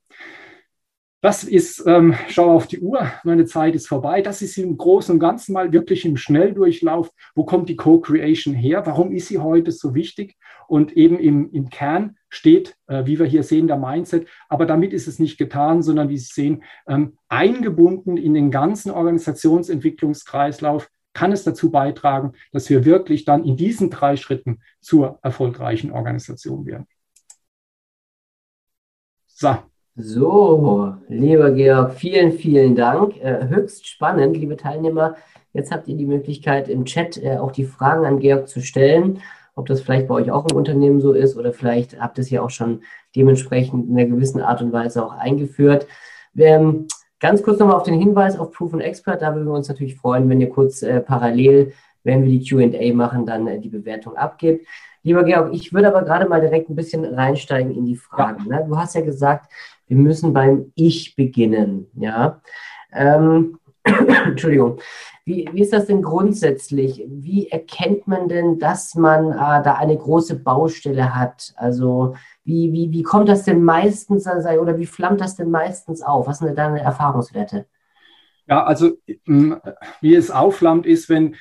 Das 1.22 1.42
ist, 1.42 1.83
ähm, 1.87 2.14
schau 2.29 2.52
auf 2.52 2.68
die 2.68 2.79
Uhr, 2.79 3.11
meine 3.24 3.46
Zeit 3.46 3.74
ist 3.74 3.88
vorbei. 3.88 4.22
Das 4.22 4.42
ist 4.42 4.59
im 4.59 4.76
Großen 4.76 5.12
und 5.14 5.18
Ganzen 5.18 5.55
mal 5.55 5.72
wirklich 5.72 6.05
im 6.05 6.16
Schnelldurchlauf. 6.16 7.11
Wo 7.35 7.44
kommt 7.44 7.68
die 7.68 7.74
Co-Creation 7.74 8.55
her? 8.55 8.87
Warum 8.87 9.11
ist 9.11 9.26
sie 9.29 9.38
heute 9.38 9.72
so 9.72 9.94
wichtig? 9.94 10.37
Und 10.68 10.92
eben 10.92 11.18
im, 11.18 11.50
im 11.52 11.68
Kern 11.68 12.16
steht, 12.29 12.76
äh, 12.87 13.07
wie 13.07 13.18
wir 13.18 13.26
hier 13.26 13.42
sehen, 13.42 13.66
der 13.66 13.79
Mindset. 13.79 14.29
Aber 14.48 14.66
damit 14.66 14.92
ist 14.92 15.09
es 15.09 15.18
nicht 15.18 15.38
getan, 15.38 15.83
sondern 15.83 16.11
wie 16.11 16.18
Sie 16.18 16.33
sehen, 16.33 16.62
ähm, 16.87 17.16
eingebunden 17.29 18.16
in 18.18 18.35
den 18.35 18.52
ganzen 18.52 18.92
Organisationsentwicklungskreislauf 18.92 20.88
kann 21.16 21.33
es 21.33 21.44
dazu 21.44 21.70
beitragen, 21.70 22.35
dass 22.52 22.68
wir 22.68 22.85
wirklich 22.85 23.24
dann 23.24 23.42
in 23.42 23.57
diesen 23.57 23.88
drei 23.88 24.18
Schritten 24.18 24.61
zur 24.81 25.18
erfolgreichen 25.22 25.90
Organisation 25.90 26.66
werden. 26.66 26.87
So, 29.24 29.57
so, 29.94 30.94
lieber 31.09 31.52
Georg, 31.52 31.94
vielen, 31.94 32.33
vielen 32.33 32.76
Dank. 32.76 33.16
Äh, 33.16 33.48
höchst 33.48 33.87
spannend, 33.87 34.37
liebe 34.37 34.59
Teilnehmer. 34.59 35.16
Jetzt 35.55 35.72
habt 35.72 35.88
ihr 35.88 35.96
die 35.96 36.05
Möglichkeit, 36.05 36.68
im 36.68 36.85
Chat 36.85 37.16
äh, 37.16 37.38
auch 37.38 37.50
die 37.50 37.64
Fragen 37.64 38.05
an 38.05 38.18
Georg 38.18 38.46
zu 38.46 38.61
stellen. 38.61 39.22
Ob 39.55 39.64
das 39.64 39.81
vielleicht 39.81 40.09
bei 40.09 40.16
euch 40.16 40.31
auch 40.31 40.46
im 40.50 40.55
Unternehmen 40.55 41.00
so 41.00 41.14
ist 41.14 41.35
oder 41.38 41.55
vielleicht 41.55 41.98
habt 41.98 42.18
ihr 42.18 42.22
es 42.22 42.31
ja 42.31 42.42
auch 42.42 42.50
schon 42.50 42.83
dementsprechend 43.14 43.88
in 43.88 43.98
einer 43.98 44.07
gewissen 44.07 44.42
Art 44.42 44.61
und 44.61 44.70
Weise 44.74 45.02
auch 45.02 45.12
eingeführt. 45.12 45.87
Ähm, 46.37 46.88
ganz 47.20 47.42
kurz 47.42 47.59
nochmal 47.59 47.76
auf 47.76 47.83
den 47.83 47.98
Hinweis 47.98 48.38
auf 48.38 48.52
Proof 48.52 48.74
and 48.74 48.83
Expert. 48.83 49.22
Da 49.22 49.35
würden 49.35 49.46
wir 49.46 49.55
uns 49.55 49.68
natürlich 49.68 49.96
freuen, 49.96 50.29
wenn 50.29 50.40
ihr 50.40 50.50
kurz 50.50 50.83
äh, 50.83 51.00
parallel, 51.00 51.72
wenn 52.05 52.24
wir 52.24 52.31
die 52.31 52.48
QA 52.48 52.94
machen, 52.94 53.26
dann 53.26 53.46
äh, 53.46 53.59
die 53.59 53.68
Bewertung 53.68 54.16
abgebt. 54.16 54.66
Lieber 55.02 55.22
Georg, 55.24 55.55
ich 55.55 55.72
würde 55.72 55.88
aber 55.88 56.02
gerade 56.02 56.29
mal 56.29 56.40
direkt 56.40 56.68
ein 56.68 56.76
bisschen 56.76 57.05
reinsteigen 57.05 57.74
in 57.74 57.85
die 57.85 57.96
Fragen. 57.96 58.46
Ja. 58.50 58.61
Ne? 58.61 58.66
Du 58.68 58.76
hast 58.76 58.94
ja 58.94 59.02
gesagt, 59.02 59.52
wir 59.87 59.96
müssen 59.96 60.33
beim 60.33 60.72
Ich 60.74 61.14
beginnen. 61.14 61.87
Ja. 61.94 62.40
Ähm, 62.92 63.59
Entschuldigung. 64.27 64.79
Wie, 65.25 65.49
wie 65.53 65.62
ist 65.62 65.72
das 65.72 65.87
denn 65.87 66.03
grundsätzlich? 66.03 67.05
Wie 67.09 67.49
erkennt 67.49 68.07
man 68.07 68.29
denn, 68.29 68.61
dass 68.61 68.94
man 68.94 69.33
äh, 69.33 69.62
da 69.64 69.75
eine 69.75 69.96
große 69.96 70.38
Baustelle 70.38 71.16
hat? 71.16 71.53
Also 71.57 72.14
wie, 72.44 72.72
wie, 72.72 72.92
wie 72.92 73.03
kommt 73.03 73.29
das 73.29 73.42
denn 73.42 73.64
meistens 73.64 74.27
oder 74.27 74.79
wie 74.79 74.87
flammt 74.87 75.20
das 75.20 75.35
denn 75.35 75.51
meistens 75.51 76.03
auf? 76.03 76.29
Was 76.29 76.38
sind 76.38 76.49
denn 76.49 76.57
deine 76.57 76.81
Erfahrungswerte? 76.81 77.66
Ja, 78.46 78.62
also 78.64 78.92
wie 80.01 80.14
es 80.14 80.31
aufflammt, 80.31 80.87
ist, 80.87 81.09
wenn 81.09 81.35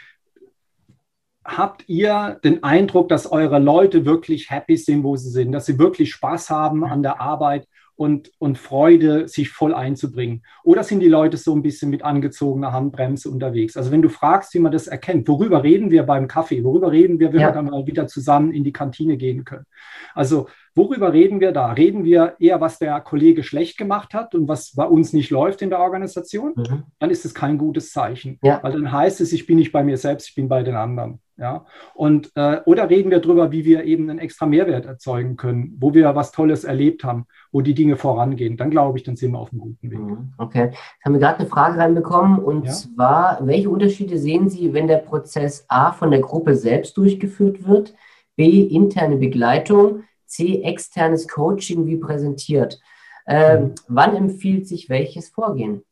habt 1.45 1.87
ihr 1.87 2.39
den 2.43 2.63
Eindruck, 2.63 3.07
dass 3.09 3.31
eure 3.31 3.59
Leute 3.59 4.05
wirklich 4.05 4.49
happy 4.49 4.77
sind, 4.77 5.03
wo 5.03 5.15
sie 5.15 5.29
sind, 5.29 5.51
dass 5.51 5.67
sie 5.67 5.77
wirklich 5.77 6.11
Spaß 6.11 6.49
haben 6.49 6.83
an 6.83 7.03
der 7.03 7.21
Arbeit 7.21 7.67
und, 7.95 8.31
und 8.39 8.57
Freude, 8.57 9.27
sich 9.27 9.49
voll 9.49 9.73
einzubringen? 9.73 10.43
Oder 10.63 10.83
sind 10.83 10.99
die 10.99 11.07
Leute 11.07 11.37
so 11.37 11.55
ein 11.55 11.61
bisschen 11.61 11.89
mit 11.89 12.03
angezogener 12.03 12.73
Handbremse 12.73 13.29
unterwegs? 13.29 13.77
Also 13.77 13.91
wenn 13.91 14.01
du 14.01 14.09
fragst, 14.09 14.53
wie 14.53 14.59
man 14.59 14.71
das 14.71 14.87
erkennt, 14.87 15.27
worüber 15.27 15.63
reden 15.63 15.91
wir 15.91 16.03
beim 16.03 16.27
Kaffee? 16.27 16.63
Worüber 16.63 16.91
reden 16.91 17.19
wir, 17.19 17.31
wenn 17.33 17.41
ja. 17.41 17.47
wir 17.47 17.53
dann 17.53 17.65
mal 17.65 17.87
wieder 17.87 18.07
zusammen 18.07 18.51
in 18.53 18.63
die 18.63 18.73
Kantine 18.73 19.17
gehen 19.17 19.45
können? 19.45 19.65
Also 20.13 20.47
worüber 20.75 21.13
reden 21.13 21.39
wir 21.39 21.51
da? 21.51 21.71
Reden 21.71 22.03
wir 22.03 22.35
eher, 22.39 22.61
was 22.61 22.79
der 22.79 22.99
Kollege 23.01 23.43
schlecht 23.43 23.77
gemacht 23.77 24.13
hat 24.13 24.35
und 24.35 24.47
was 24.47 24.73
bei 24.75 24.85
uns 24.85 25.13
nicht 25.13 25.29
läuft 25.29 25.61
in 25.61 25.69
der 25.69 25.79
Organisation? 25.79 26.53
Mhm. 26.55 26.83
Dann 26.99 27.09
ist 27.09 27.25
es 27.25 27.33
kein 27.33 27.57
gutes 27.57 27.91
Zeichen. 27.91 28.39
Ja. 28.43 28.59
Weil 28.61 28.73
dann 28.73 28.91
heißt 28.91 29.21
es, 29.21 29.33
ich 29.33 29.45
bin 29.45 29.57
nicht 29.57 29.71
bei 29.71 29.83
mir 29.83 29.97
selbst, 29.97 30.29
ich 30.29 30.35
bin 30.35 30.49
bei 30.49 30.63
den 30.63 30.75
anderen. 30.75 31.19
Ja? 31.37 31.65
Und, 31.93 32.31
äh, 32.35 32.61
oder 32.65 32.89
reden 32.89 33.11
wir 33.11 33.19
darüber, 33.19 33.51
wie 33.51 33.65
wir 33.65 33.83
eben 33.83 34.09
einen 34.09 34.19
extra 34.19 34.45
Mehrwert 34.45 34.85
erzeugen 34.85 35.35
können, 35.35 35.75
wo 35.79 35.93
wir 35.93 36.15
was 36.15 36.31
Tolles 36.31 36.63
erlebt 36.63 37.03
haben, 37.03 37.25
wo 37.51 37.61
die 37.61 37.73
Dinge 37.73 37.95
vorangehen. 37.95 38.57
Dann 38.57 38.69
glaube 38.69 38.97
ich, 38.97 39.03
dann 39.03 39.15
sind 39.15 39.31
wir 39.31 39.39
auf 39.39 39.51
einem 39.51 39.61
guten 39.61 39.91
Weg. 39.91 39.99
Mhm, 39.99 40.33
okay. 40.37 40.65
Jetzt 40.65 41.05
haben 41.05 41.13
wir 41.13 41.19
gerade 41.19 41.39
eine 41.39 41.49
Frage 41.49 41.77
reinbekommen 41.77 42.39
und 42.39 42.65
ja? 42.65 42.71
zwar, 42.71 43.39
welche 43.45 43.69
Unterschiede 43.69 44.17
sehen 44.17 44.49
Sie, 44.49 44.73
wenn 44.73 44.87
der 44.87 44.97
Prozess 44.97 45.65
A 45.67 45.91
von 45.91 46.11
der 46.11 46.21
Gruppe 46.21 46.55
selbst 46.55 46.97
durchgeführt 46.97 47.67
wird, 47.67 47.93
B 48.35 48.61
interne 48.61 49.17
Begleitung, 49.17 50.03
C 50.25 50.61
externes 50.63 51.27
Coaching 51.27 51.85
wie 51.85 51.97
präsentiert? 51.97 52.79
Ähm, 53.27 53.63
mhm. 53.63 53.75
Wann 53.87 54.15
empfiehlt 54.15 54.67
sich 54.67 54.89
welches 54.89 55.29
Vorgehen? 55.29 55.83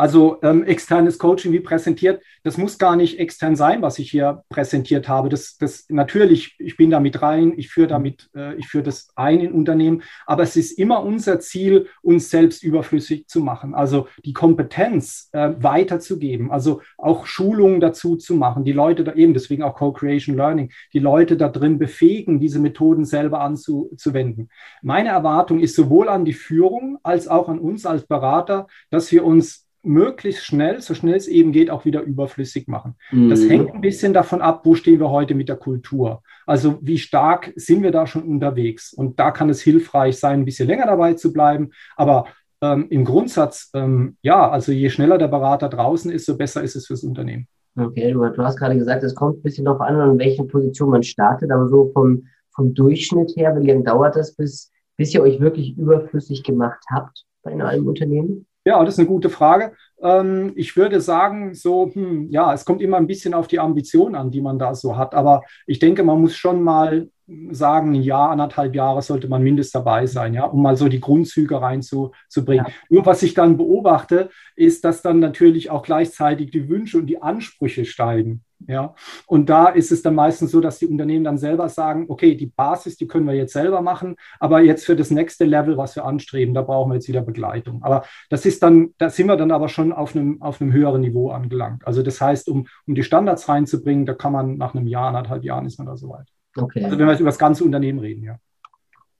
Also 0.00 0.38
ähm, 0.40 0.64
externes 0.64 1.18
Coaching, 1.18 1.52
wie 1.52 1.60
präsentiert, 1.60 2.22
das 2.42 2.56
muss 2.56 2.78
gar 2.78 2.96
nicht 2.96 3.18
extern 3.18 3.54
sein, 3.54 3.82
was 3.82 3.98
ich 3.98 4.10
hier 4.10 4.44
präsentiert 4.48 5.10
habe. 5.10 5.28
Das, 5.28 5.58
das 5.58 5.84
natürlich, 5.90 6.56
ich 6.58 6.78
bin 6.78 6.88
da 6.88 7.00
mit 7.00 7.20
rein, 7.20 7.52
ich 7.58 7.68
führe 7.68 7.88
damit, 7.88 8.30
äh, 8.34 8.54
ich 8.54 8.66
führe 8.66 8.84
das 8.84 9.10
ein 9.14 9.40
in 9.40 9.52
Unternehmen, 9.52 10.02
aber 10.24 10.42
es 10.42 10.56
ist 10.56 10.78
immer 10.78 11.04
unser 11.04 11.38
Ziel, 11.40 11.86
uns 12.00 12.30
selbst 12.30 12.62
überflüssig 12.62 13.26
zu 13.26 13.40
machen. 13.40 13.74
Also 13.74 14.08
die 14.24 14.32
Kompetenz 14.32 15.28
äh, 15.32 15.50
weiterzugeben, 15.58 16.50
also 16.50 16.80
auch 16.96 17.26
Schulungen 17.26 17.80
dazu 17.80 18.16
zu 18.16 18.34
machen, 18.34 18.64
die 18.64 18.72
Leute 18.72 19.04
da 19.04 19.12
eben, 19.12 19.34
deswegen 19.34 19.62
auch 19.62 19.74
Co-Creation 19.74 20.34
Learning, 20.34 20.72
die 20.94 20.98
Leute 20.98 21.36
da 21.36 21.50
drin 21.50 21.78
befähigen, 21.78 22.40
diese 22.40 22.58
Methoden 22.58 23.04
selber 23.04 23.42
anzuwenden. 23.42 24.48
Meine 24.80 25.10
Erwartung 25.10 25.60
ist 25.60 25.76
sowohl 25.76 26.08
an 26.08 26.24
die 26.24 26.32
Führung 26.32 26.96
als 27.02 27.28
auch 27.28 27.50
an 27.50 27.58
uns 27.58 27.84
als 27.84 28.06
Berater, 28.06 28.66
dass 28.88 29.12
wir 29.12 29.26
uns 29.26 29.66
möglichst 29.82 30.44
schnell, 30.44 30.80
so 30.80 30.94
schnell 30.94 31.16
es 31.16 31.28
eben 31.28 31.52
geht, 31.52 31.70
auch 31.70 31.84
wieder 31.84 32.02
überflüssig 32.02 32.68
machen. 32.68 32.96
Mhm. 33.10 33.30
Das 33.30 33.48
hängt 33.48 33.72
ein 33.74 33.80
bisschen 33.80 34.12
davon 34.12 34.40
ab, 34.42 34.62
wo 34.64 34.74
stehen 34.74 35.00
wir 35.00 35.10
heute 35.10 35.34
mit 35.34 35.48
der 35.48 35.56
Kultur. 35.56 36.22
Also 36.46 36.78
wie 36.82 36.98
stark 36.98 37.52
sind 37.56 37.82
wir 37.82 37.90
da 37.90 38.06
schon 38.06 38.22
unterwegs? 38.22 38.92
Und 38.92 39.18
da 39.18 39.30
kann 39.30 39.48
es 39.50 39.60
hilfreich 39.60 40.18
sein, 40.18 40.40
ein 40.40 40.44
bisschen 40.44 40.68
länger 40.68 40.86
dabei 40.86 41.14
zu 41.14 41.32
bleiben. 41.32 41.70
Aber 41.96 42.26
ähm, 42.62 42.86
im 42.90 43.04
Grundsatz, 43.04 43.70
ähm, 43.74 44.16
ja, 44.22 44.50
also 44.50 44.72
je 44.72 44.90
schneller 44.90 45.18
der 45.18 45.28
Berater 45.28 45.68
draußen 45.68 46.10
ist, 46.10 46.26
so 46.26 46.36
besser 46.36 46.62
ist 46.62 46.76
es 46.76 46.86
fürs 46.86 47.04
Unternehmen. 47.04 47.46
Okay, 47.76 48.12
du, 48.12 48.28
du 48.28 48.42
hast 48.42 48.56
gerade 48.56 48.76
gesagt, 48.76 49.02
es 49.02 49.14
kommt 49.14 49.38
ein 49.38 49.42
bisschen 49.42 49.64
darauf 49.64 49.80
an, 49.80 49.96
an 49.96 50.18
welchen 50.18 50.48
Position 50.48 50.90
man 50.90 51.02
startet, 51.02 51.50
aber 51.50 51.68
so 51.68 51.90
vom, 51.92 52.26
vom 52.54 52.74
Durchschnitt 52.74 53.32
her, 53.36 53.56
wie 53.58 53.66
lange 53.66 53.84
dauert 53.84 54.16
das, 54.16 54.34
bis, 54.34 54.70
bis 54.96 55.14
ihr 55.14 55.22
euch 55.22 55.40
wirklich 55.40 55.78
überflüssig 55.78 56.42
gemacht 56.42 56.84
habt 56.90 57.24
bei 57.42 57.52
einem 57.52 57.86
Unternehmen? 57.86 58.46
Ja, 58.64 58.84
das 58.84 58.94
ist 58.94 58.98
eine 58.98 59.08
gute 59.08 59.30
Frage. 59.30 59.72
Ähm, 60.02 60.52
ich 60.54 60.76
würde 60.76 61.00
sagen, 61.00 61.54
so, 61.54 61.90
hm, 61.92 62.28
ja, 62.30 62.52
es 62.52 62.64
kommt 62.64 62.82
immer 62.82 62.98
ein 62.98 63.06
bisschen 63.06 63.32
auf 63.32 63.48
die 63.48 63.58
Ambition 63.58 64.14
an, 64.14 64.30
die 64.30 64.42
man 64.42 64.58
da 64.58 64.74
so 64.74 64.96
hat. 64.96 65.14
Aber 65.14 65.42
ich 65.66 65.78
denke, 65.78 66.02
man 66.02 66.20
muss 66.20 66.36
schon 66.36 66.62
mal 66.62 67.08
sagen, 67.52 67.92
ein 67.94 68.02
Jahr, 68.02 68.30
anderthalb 68.30 68.74
Jahre 68.74 69.02
sollte 69.02 69.28
man 69.28 69.42
mindestens 69.42 69.72
dabei 69.72 70.06
sein, 70.06 70.34
ja, 70.34 70.44
um 70.44 70.62
mal 70.62 70.76
so 70.76 70.88
die 70.88 71.00
Grundzüge 71.00 71.60
reinzubringen. 71.60 72.66
Ja. 72.66 72.72
Nur 72.88 73.06
was 73.06 73.22
ich 73.22 73.34
dann 73.34 73.56
beobachte, 73.56 74.30
ist, 74.56 74.84
dass 74.84 75.00
dann 75.00 75.20
natürlich 75.20 75.70
auch 75.70 75.82
gleichzeitig 75.82 76.50
die 76.50 76.68
Wünsche 76.68 76.98
und 76.98 77.06
die 77.06 77.22
Ansprüche 77.22 77.84
steigen. 77.84 78.44
Ja, 78.66 78.94
und 79.26 79.48
da 79.48 79.68
ist 79.68 79.90
es 79.90 80.02
dann 80.02 80.14
meistens 80.14 80.50
so, 80.50 80.60
dass 80.60 80.78
die 80.78 80.86
Unternehmen 80.86 81.24
dann 81.24 81.38
selber 81.38 81.68
sagen, 81.68 82.06
okay, 82.08 82.34
die 82.34 82.46
Basis, 82.46 82.96
die 82.96 83.06
können 83.06 83.26
wir 83.26 83.34
jetzt 83.34 83.52
selber 83.52 83.80
machen, 83.80 84.16
aber 84.38 84.60
jetzt 84.60 84.84
für 84.84 84.96
das 84.96 85.10
nächste 85.10 85.44
Level, 85.44 85.76
was 85.76 85.96
wir 85.96 86.04
anstreben, 86.04 86.54
da 86.54 86.62
brauchen 86.62 86.90
wir 86.90 86.96
jetzt 86.96 87.08
wieder 87.08 87.22
Begleitung. 87.22 87.82
Aber 87.82 88.04
das 88.28 88.44
ist 88.44 88.62
dann, 88.62 88.90
da 88.98 89.08
sind 89.08 89.28
wir 89.28 89.36
dann 89.36 89.50
aber 89.50 89.68
schon 89.68 89.92
auf 89.92 90.14
einem, 90.14 90.42
auf 90.42 90.60
einem 90.60 90.72
höheren 90.72 91.00
Niveau 91.00 91.30
angelangt. 91.30 91.86
Also 91.86 92.02
das 92.02 92.20
heißt, 92.20 92.48
um, 92.48 92.66
um 92.86 92.94
die 92.94 93.02
Standards 93.02 93.48
reinzubringen, 93.48 94.04
da 94.04 94.14
kann 94.14 94.32
man 94.32 94.58
nach 94.58 94.74
einem 94.74 94.86
Jahr, 94.86 95.08
anderthalb 95.08 95.42
Jahren 95.42 95.66
ist 95.66 95.78
man 95.78 95.86
da 95.86 95.96
soweit. 95.96 96.28
Okay. 96.56 96.84
Also 96.84 96.98
wenn 96.98 97.06
wir 97.06 97.12
jetzt 97.12 97.20
über 97.20 97.30
das 97.30 97.38
ganze 97.38 97.64
Unternehmen 97.64 98.00
reden, 98.00 98.24
ja. 98.24 98.36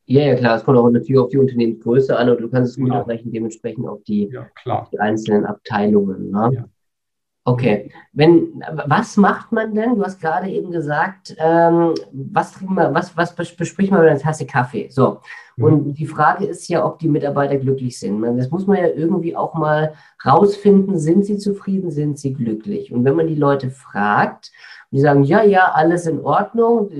Ja, 0.06 0.22
ja, 0.22 0.34
klar. 0.34 0.56
Es 0.56 0.64
kommt 0.64 0.76
auch 0.76 0.90
natürlich 0.90 1.20
auf 1.20 1.28
die 1.28 1.38
Unternehmensgröße 1.38 2.16
an 2.16 2.30
und 2.30 2.40
du 2.40 2.48
kannst 2.48 2.72
es 2.72 2.76
genau. 2.76 2.94
runterbrechen, 2.94 3.30
dementsprechend 3.30 3.86
auf 3.86 4.02
die, 4.02 4.28
ja, 4.28 4.48
auf 4.66 4.90
die 4.90 4.98
einzelnen 4.98 5.46
Abteilungen. 5.46 6.32
Ne? 6.32 6.50
Ja. 6.52 6.64
Okay. 7.44 7.90
Wenn, 8.12 8.62
was 8.86 9.16
macht 9.16 9.50
man 9.50 9.74
denn? 9.74 9.96
Du 9.96 10.04
hast 10.04 10.20
gerade 10.20 10.48
eben 10.50 10.70
gesagt, 10.70 11.34
ähm, 11.38 11.94
was, 12.12 12.54
was, 12.62 13.36
was 13.38 13.56
bespricht 13.56 13.90
man 13.90 14.02
mit 14.02 14.10
einer 14.10 14.20
Tasse 14.20 14.46
Kaffee? 14.46 14.88
So. 14.90 15.20
Mhm. 15.56 15.64
Und 15.64 15.94
die 15.94 16.06
Frage 16.06 16.44
ist 16.44 16.68
ja, 16.68 16.84
ob 16.84 16.98
die 16.98 17.08
Mitarbeiter 17.08 17.56
glücklich 17.56 17.98
sind. 17.98 18.20
Das 18.38 18.50
muss 18.50 18.66
man 18.66 18.76
ja 18.76 18.88
irgendwie 18.88 19.36
auch 19.36 19.54
mal 19.54 19.94
rausfinden. 20.24 20.98
Sind 20.98 21.24
sie 21.24 21.38
zufrieden? 21.38 21.90
Sind 21.90 22.18
sie 22.18 22.34
glücklich? 22.34 22.92
Und 22.92 23.04
wenn 23.04 23.16
man 23.16 23.26
die 23.26 23.36
Leute 23.36 23.70
fragt, 23.70 24.52
die 24.90 25.00
sagen, 25.00 25.22
ja, 25.22 25.42
ja, 25.42 25.72
alles 25.72 26.06
in 26.06 26.20
Ordnung, 26.20 26.90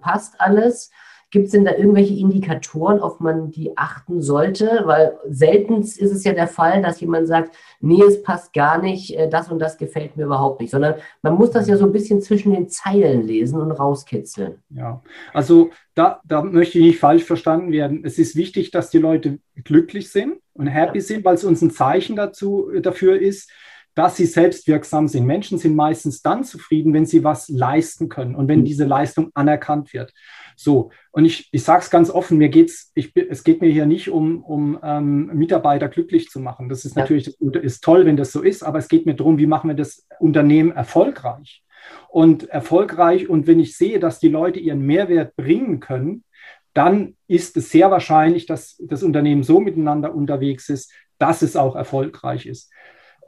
passt 0.00 0.40
alles. 0.40 0.90
Gibt 1.30 1.46
es 1.46 1.52
denn 1.52 1.64
da 1.64 1.74
irgendwelche 1.74 2.14
Indikatoren, 2.14 3.00
auf 3.00 3.18
man 3.18 3.50
die 3.50 3.76
achten 3.76 4.22
sollte? 4.22 4.82
Weil 4.84 5.18
selten 5.28 5.80
ist 5.80 6.00
es 6.00 6.22
ja 6.22 6.32
der 6.32 6.46
Fall, 6.46 6.82
dass 6.82 7.00
jemand 7.00 7.26
sagt, 7.26 7.56
nee, 7.80 8.00
es 8.00 8.22
passt 8.22 8.52
gar 8.52 8.80
nicht, 8.80 9.16
äh, 9.16 9.28
das 9.28 9.50
und 9.50 9.58
das 9.58 9.76
gefällt 9.76 10.16
mir 10.16 10.24
überhaupt 10.24 10.60
nicht, 10.60 10.70
sondern 10.70 10.94
man 11.22 11.34
muss 11.34 11.50
das 11.50 11.68
ja 11.68 11.76
so 11.76 11.84
ein 11.84 11.92
bisschen 11.92 12.22
zwischen 12.22 12.52
den 12.52 12.68
Zeilen 12.68 13.26
lesen 13.26 13.60
und 13.60 13.72
rauskitzeln. 13.72 14.62
Ja, 14.70 15.02
also 15.32 15.70
da, 15.94 16.20
da 16.24 16.42
möchte 16.42 16.78
ich 16.78 16.84
nicht 16.84 17.00
falsch 17.00 17.24
verstanden 17.24 17.72
werden. 17.72 18.02
Es 18.04 18.18
ist 18.18 18.36
wichtig, 18.36 18.70
dass 18.70 18.90
die 18.90 18.98
Leute 18.98 19.40
glücklich 19.64 20.10
sind 20.10 20.36
und 20.54 20.68
happy 20.68 21.00
sind, 21.00 21.24
weil 21.24 21.34
es 21.34 21.44
uns 21.44 21.60
ein 21.60 21.70
Zeichen 21.70 22.14
dazu, 22.14 22.70
dafür 22.80 23.20
ist, 23.20 23.50
dass 23.96 24.16
sie 24.16 24.26
selbstwirksam 24.26 25.08
sind. 25.08 25.24
Menschen 25.24 25.58
sind 25.58 25.74
meistens 25.74 26.20
dann 26.20 26.44
zufrieden, 26.44 26.92
wenn 26.92 27.06
sie 27.06 27.24
was 27.24 27.48
leisten 27.48 28.10
können 28.10 28.36
und 28.36 28.46
wenn 28.46 28.60
mhm. 28.60 28.66
diese 28.66 28.84
Leistung 28.84 29.30
anerkannt 29.34 29.92
wird. 29.94 30.12
So, 30.56 30.90
und 31.12 31.26
ich, 31.26 31.48
ich 31.52 31.62
sage 31.62 31.82
es 31.82 31.90
ganz 31.90 32.10
offen, 32.10 32.38
mir 32.38 32.48
geht's, 32.48 32.90
ich, 32.94 33.14
es 33.14 33.44
geht 33.44 33.60
mir 33.60 33.70
hier 33.70 33.84
nicht 33.84 34.08
um, 34.08 34.42
um 34.42 34.78
ähm, 34.82 35.26
Mitarbeiter 35.34 35.88
glücklich 35.88 36.28
zu 36.30 36.40
machen. 36.40 36.70
Das 36.70 36.86
ist 36.86 36.96
natürlich 36.96 37.36
das 37.38 37.62
ist 37.62 37.84
toll, 37.84 38.06
wenn 38.06 38.16
das 38.16 38.32
so 38.32 38.42
ist, 38.42 38.62
aber 38.62 38.78
es 38.78 38.88
geht 38.88 39.04
mir 39.04 39.14
darum, 39.14 39.36
wie 39.36 39.46
machen 39.46 39.68
wir 39.68 39.76
das 39.76 40.06
Unternehmen 40.18 40.72
erfolgreich? 40.72 41.62
Und 42.08 42.48
erfolgreich, 42.48 43.28
und 43.28 43.46
wenn 43.46 43.60
ich 43.60 43.76
sehe, 43.76 44.00
dass 44.00 44.18
die 44.18 44.28
Leute 44.30 44.58
ihren 44.58 44.80
Mehrwert 44.80 45.36
bringen 45.36 45.78
können, 45.78 46.24
dann 46.72 47.16
ist 47.26 47.56
es 47.56 47.70
sehr 47.70 47.90
wahrscheinlich, 47.90 48.46
dass 48.46 48.76
das 48.78 49.02
Unternehmen 49.02 49.42
so 49.42 49.60
miteinander 49.60 50.14
unterwegs 50.14 50.68
ist, 50.70 50.92
dass 51.18 51.42
es 51.42 51.54
auch 51.54 51.76
erfolgreich 51.76 52.46
ist. 52.46 52.70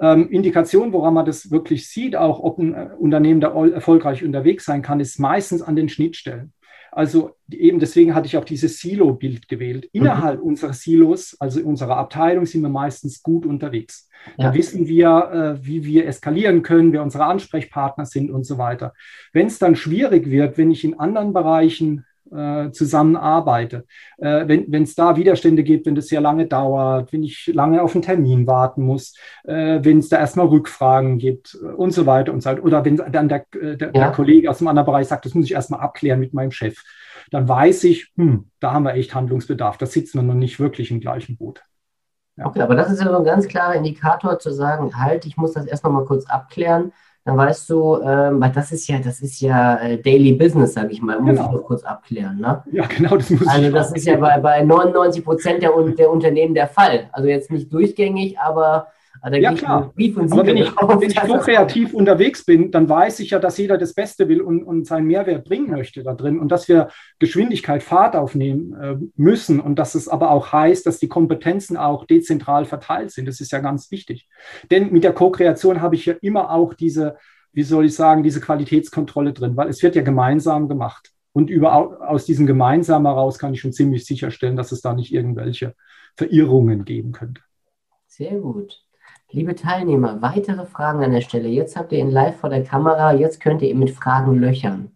Ähm, 0.01 0.31
Indikation, 0.31 0.93
woran 0.93 1.15
man 1.15 1.27
das 1.27 1.51
wirklich 1.51 1.89
sieht, 1.89 2.15
auch 2.17 2.41
ob 2.41 2.59
ein 2.59 2.75
äh, 2.75 2.91
Unternehmen 2.99 3.41
da 3.41 3.53
erfolgreich 3.67 4.25
unterwegs 4.25 4.65
sein 4.65 4.83
kann, 4.83 5.01
ist 5.01 5.19
meistens 5.19 5.61
an 5.61 5.77
den 5.77 5.89
Schnittstellen. 5.89 6.53
Also 6.99 7.37
eben 7.49 7.79
deswegen 7.79 8.13
hatte 8.13 8.27
ich 8.27 8.37
auch 8.37 8.45
dieses 8.45 8.81
Silo-Bild 8.81 9.47
gewählt. 9.47 9.85
Mhm. 9.85 10.01
Innerhalb 10.01 10.41
mhm. 10.41 10.49
unserer 10.49 10.73
Silos, 10.73 11.37
also 11.39 11.61
unserer 11.61 11.97
Abteilung, 11.97 12.45
sind 12.45 12.63
wir 12.63 12.71
meistens 12.71 13.23
gut 13.23 13.47
unterwegs. 13.47 14.11
Ja. 14.37 14.49
Da 14.49 14.55
wissen 14.55 14.89
wir, 14.89 15.59
äh, 15.61 15.65
wie 15.65 15.85
wir 15.85 16.09
eskalieren 16.09 16.63
können, 16.63 16.93
wer 16.93 17.05
unsere 17.05 17.27
Ansprechpartner 17.27 18.05
sind 18.05 18.33
und 18.33 18.43
so 18.43 18.59
weiter. 18.59 18.95
Wenn 19.33 19.47
es 19.47 19.61
dann 19.61 19.77
schwierig 19.77 20.29
wird, 20.29 20.59
wenn 20.59 20.73
ich 20.73 20.83
in 20.83 20.99
anderen 20.99 21.33
Bereichen 21.33 22.05
äh, 22.33 22.71
zusammenarbeite. 22.71 23.87
Äh, 24.19 24.45
wenn 24.47 24.83
es 24.83 24.95
da 24.95 25.17
Widerstände 25.17 25.63
gibt, 25.63 25.87
wenn 25.87 25.95
das 25.95 26.09
sehr 26.09 26.21
lange 26.21 26.47
dauert, 26.47 27.13
wenn 27.13 27.23
ich 27.23 27.51
lange 27.53 27.83
auf 27.83 27.95
einen 27.95 28.03
Termin 28.03 28.47
warten 28.47 28.83
muss, 28.83 29.15
äh, 29.45 29.81
wenn 29.83 29.99
es 29.99 30.09
da 30.09 30.19
erstmal 30.19 30.47
Rückfragen 30.47 31.19
gibt 31.19 31.59
äh, 31.63 31.67
und 31.67 31.93
so 31.93 32.07
weiter 32.07 32.33
und 32.33 32.43
so 32.43 32.51
weiter. 32.51 32.65
Oder 32.65 32.85
wenn 32.85 32.97
dann 32.97 33.29
der, 33.29 33.47
äh, 33.55 33.77
der, 33.77 33.89
ja. 33.89 33.93
der 33.93 34.13
Kollege 34.13 34.51
aus 34.51 34.61
einem 34.61 34.69
anderen 34.69 34.87
Bereich 34.87 35.09
sagt, 35.09 35.25
das 35.25 35.35
muss 35.35 35.47
ich 35.47 35.53
erstmal 35.53 35.81
abklären 35.81 36.21
mit 36.21 36.35
meinem 36.35 36.51
Chef, 36.51 36.83
dann 37.31 37.49
weiß 37.49 37.85
ich, 37.85 38.13
hm, 38.17 38.51
da 38.61 38.73
haben 38.73 38.85
wir 38.85 38.95
echt 38.95 39.15
Handlungsbedarf. 39.15 39.79
Da 39.79 39.87
sitzen 39.87 40.19
wir 40.19 40.23
noch 40.23 40.35
nicht 40.35 40.61
wirklich 40.61 40.91
im 40.91 41.01
gleichen 41.01 41.37
Boot. 41.37 41.63
Ja. 42.37 42.47
Okay, 42.47 42.61
aber 42.61 42.77
das 42.77 42.91
ist 42.91 43.03
ja 43.03 43.11
so 43.11 43.19
ein 43.19 43.25
ganz 43.25 43.49
klarer 43.49 43.75
Indikator 43.75 44.39
zu 44.39 44.53
sagen, 44.53 44.97
halt, 44.97 45.27
ich 45.27 45.37
muss 45.37 45.53
das 45.53 45.67
erstmal 45.67 45.93
mal 45.93 46.05
kurz 46.05 46.25
abklären 46.27 46.93
dann 47.29 47.37
weißt 47.37 47.69
du, 47.69 48.01
ähm, 48.01 48.41
weil 48.41 48.53
das 48.53 48.73
ist 48.73 48.89
ja, 48.89 48.99
das 49.01 49.21
ist 49.21 49.39
ja 49.43 49.77
äh, 49.77 49.99
Daily 49.99 50.33
Business, 50.33 50.73
sage 50.73 50.93
ich 50.93 51.03
mal, 51.03 51.21
muss 51.21 51.37
genau. 51.37 51.45
ich 51.45 51.53
noch 51.57 51.63
kurz 51.63 51.85
abklären. 51.85 52.39
Ne? 52.39 52.63
Ja, 52.73 52.87
genau, 52.87 53.19
das 53.19 53.29
muss 53.29 53.47
also 53.47 53.71
das 53.71 53.93
ist 53.93 54.07
ja 54.07 54.17
bei, 54.17 54.39
bei 54.39 54.63
99 54.63 55.23
Prozent 55.23 55.63
der, 55.63 55.73
der 55.99 56.11
Unternehmen 56.11 56.55
der 56.55 56.69
Fall. 56.69 57.11
Also 57.13 57.29
jetzt 57.29 57.51
nicht 57.51 57.71
durchgängig, 57.71 58.39
aber 58.39 58.87
also 59.21 59.39
ja, 59.39 59.55
klar. 59.55 59.93
Aber 60.31 60.47
wenn 60.47 60.57
ich, 60.57 60.71
wenn 60.77 61.11
ich 61.11 61.21
so 61.21 61.39
kreativ 61.39 61.95
unterwegs 61.95 62.45
bin, 62.45 62.71
dann 62.71 62.89
weiß 62.89 63.21
ich 63.21 63.31
ja, 63.31 63.39
dass 63.39 63.59
jeder 63.59 63.79
das 63.79 63.95
Beste 63.95 64.29
will 64.29 64.41
und, 64.41 64.63
und 64.63 64.87
seinen 64.87 65.07
Mehrwert 65.07 65.45
bringen 65.45 65.71
möchte 65.71 66.03
da 66.03 66.15
drin 66.15 66.39
und 66.39 66.51
dass 66.51 66.69
wir 66.69 66.89
Geschwindigkeit, 67.19 67.83
Fahrt 67.83 68.17
aufnehmen 68.17 68.75
äh, 68.75 68.97
müssen 69.17 69.61
und 69.61 69.79
dass 69.79 69.95
es 69.95 70.09
aber 70.09 70.31
auch 70.31 70.53
heißt, 70.53 70.87
dass 70.87 70.99
die 70.99 71.09
Kompetenzen 71.09 71.77
auch 71.77 72.07
dezentral 72.07 72.65
verteilt 72.65 73.11
sind. 73.11 73.27
Das 73.27 73.41
ist 73.41 73.53
ja 73.53 73.61
ganz 73.61 73.91
wichtig. 73.91 74.29
Denn 74.71 74.93
mit 74.93 75.05
der 75.05 75.13
Co-Kreation 75.13 75.81
habe 75.81 75.95
ich 75.95 76.07
ja 76.07 76.15
immer 76.21 76.51
auch 76.51 76.75
diese, 76.75 77.17
wie 77.53 77.63
soll 77.63 77.87
ich 77.87 77.95
sagen, 77.95 78.23
diese 78.23 78.41
Qualitätskontrolle 78.41 79.33
drin, 79.33 79.57
weil 79.57 79.69
es 79.69 79.83
wird 79.83 79.97
ja 79.97 80.03
gemeinsam 80.03 80.69
gemacht. 80.69 81.13
Und 81.33 81.51
über, 81.51 82.09
aus 82.09 82.25
diesem 82.25 82.47
Gemeinsamen 82.47 83.07
heraus 83.07 83.39
kann 83.39 83.55
ich 83.55 83.61
schon 83.61 83.73
ziemlich 83.73 84.05
sicherstellen, 84.07 84.57
dass 84.57 84.73
es 84.73 84.81
da 84.81 84.95
nicht 84.95 85.13
irgendwelche 85.13 85.75
Verirrungen 86.17 86.85
geben 86.85 87.13
könnte. 87.13 87.43
Sehr 88.07 88.41
gut. 88.41 88.83
Liebe 89.31 89.55
Teilnehmer, 89.55 90.23
weitere 90.23 90.65
Fragen 90.65 91.05
an 91.05 91.13
der 91.13 91.21
Stelle. 91.21 91.49
Jetzt 91.49 91.77
habt 91.77 91.93
ihr 91.93 91.99
ihn 91.99 92.11
live 92.11 92.37
vor 92.37 92.49
der 92.49 92.65
Kamera, 92.65 93.13
jetzt 93.13 93.41
könnt 93.41 93.61
ihr 93.61 93.69
ihn 93.69 93.79
mit 93.79 93.91
Fragen 93.91 94.39
löchern. 94.39 94.93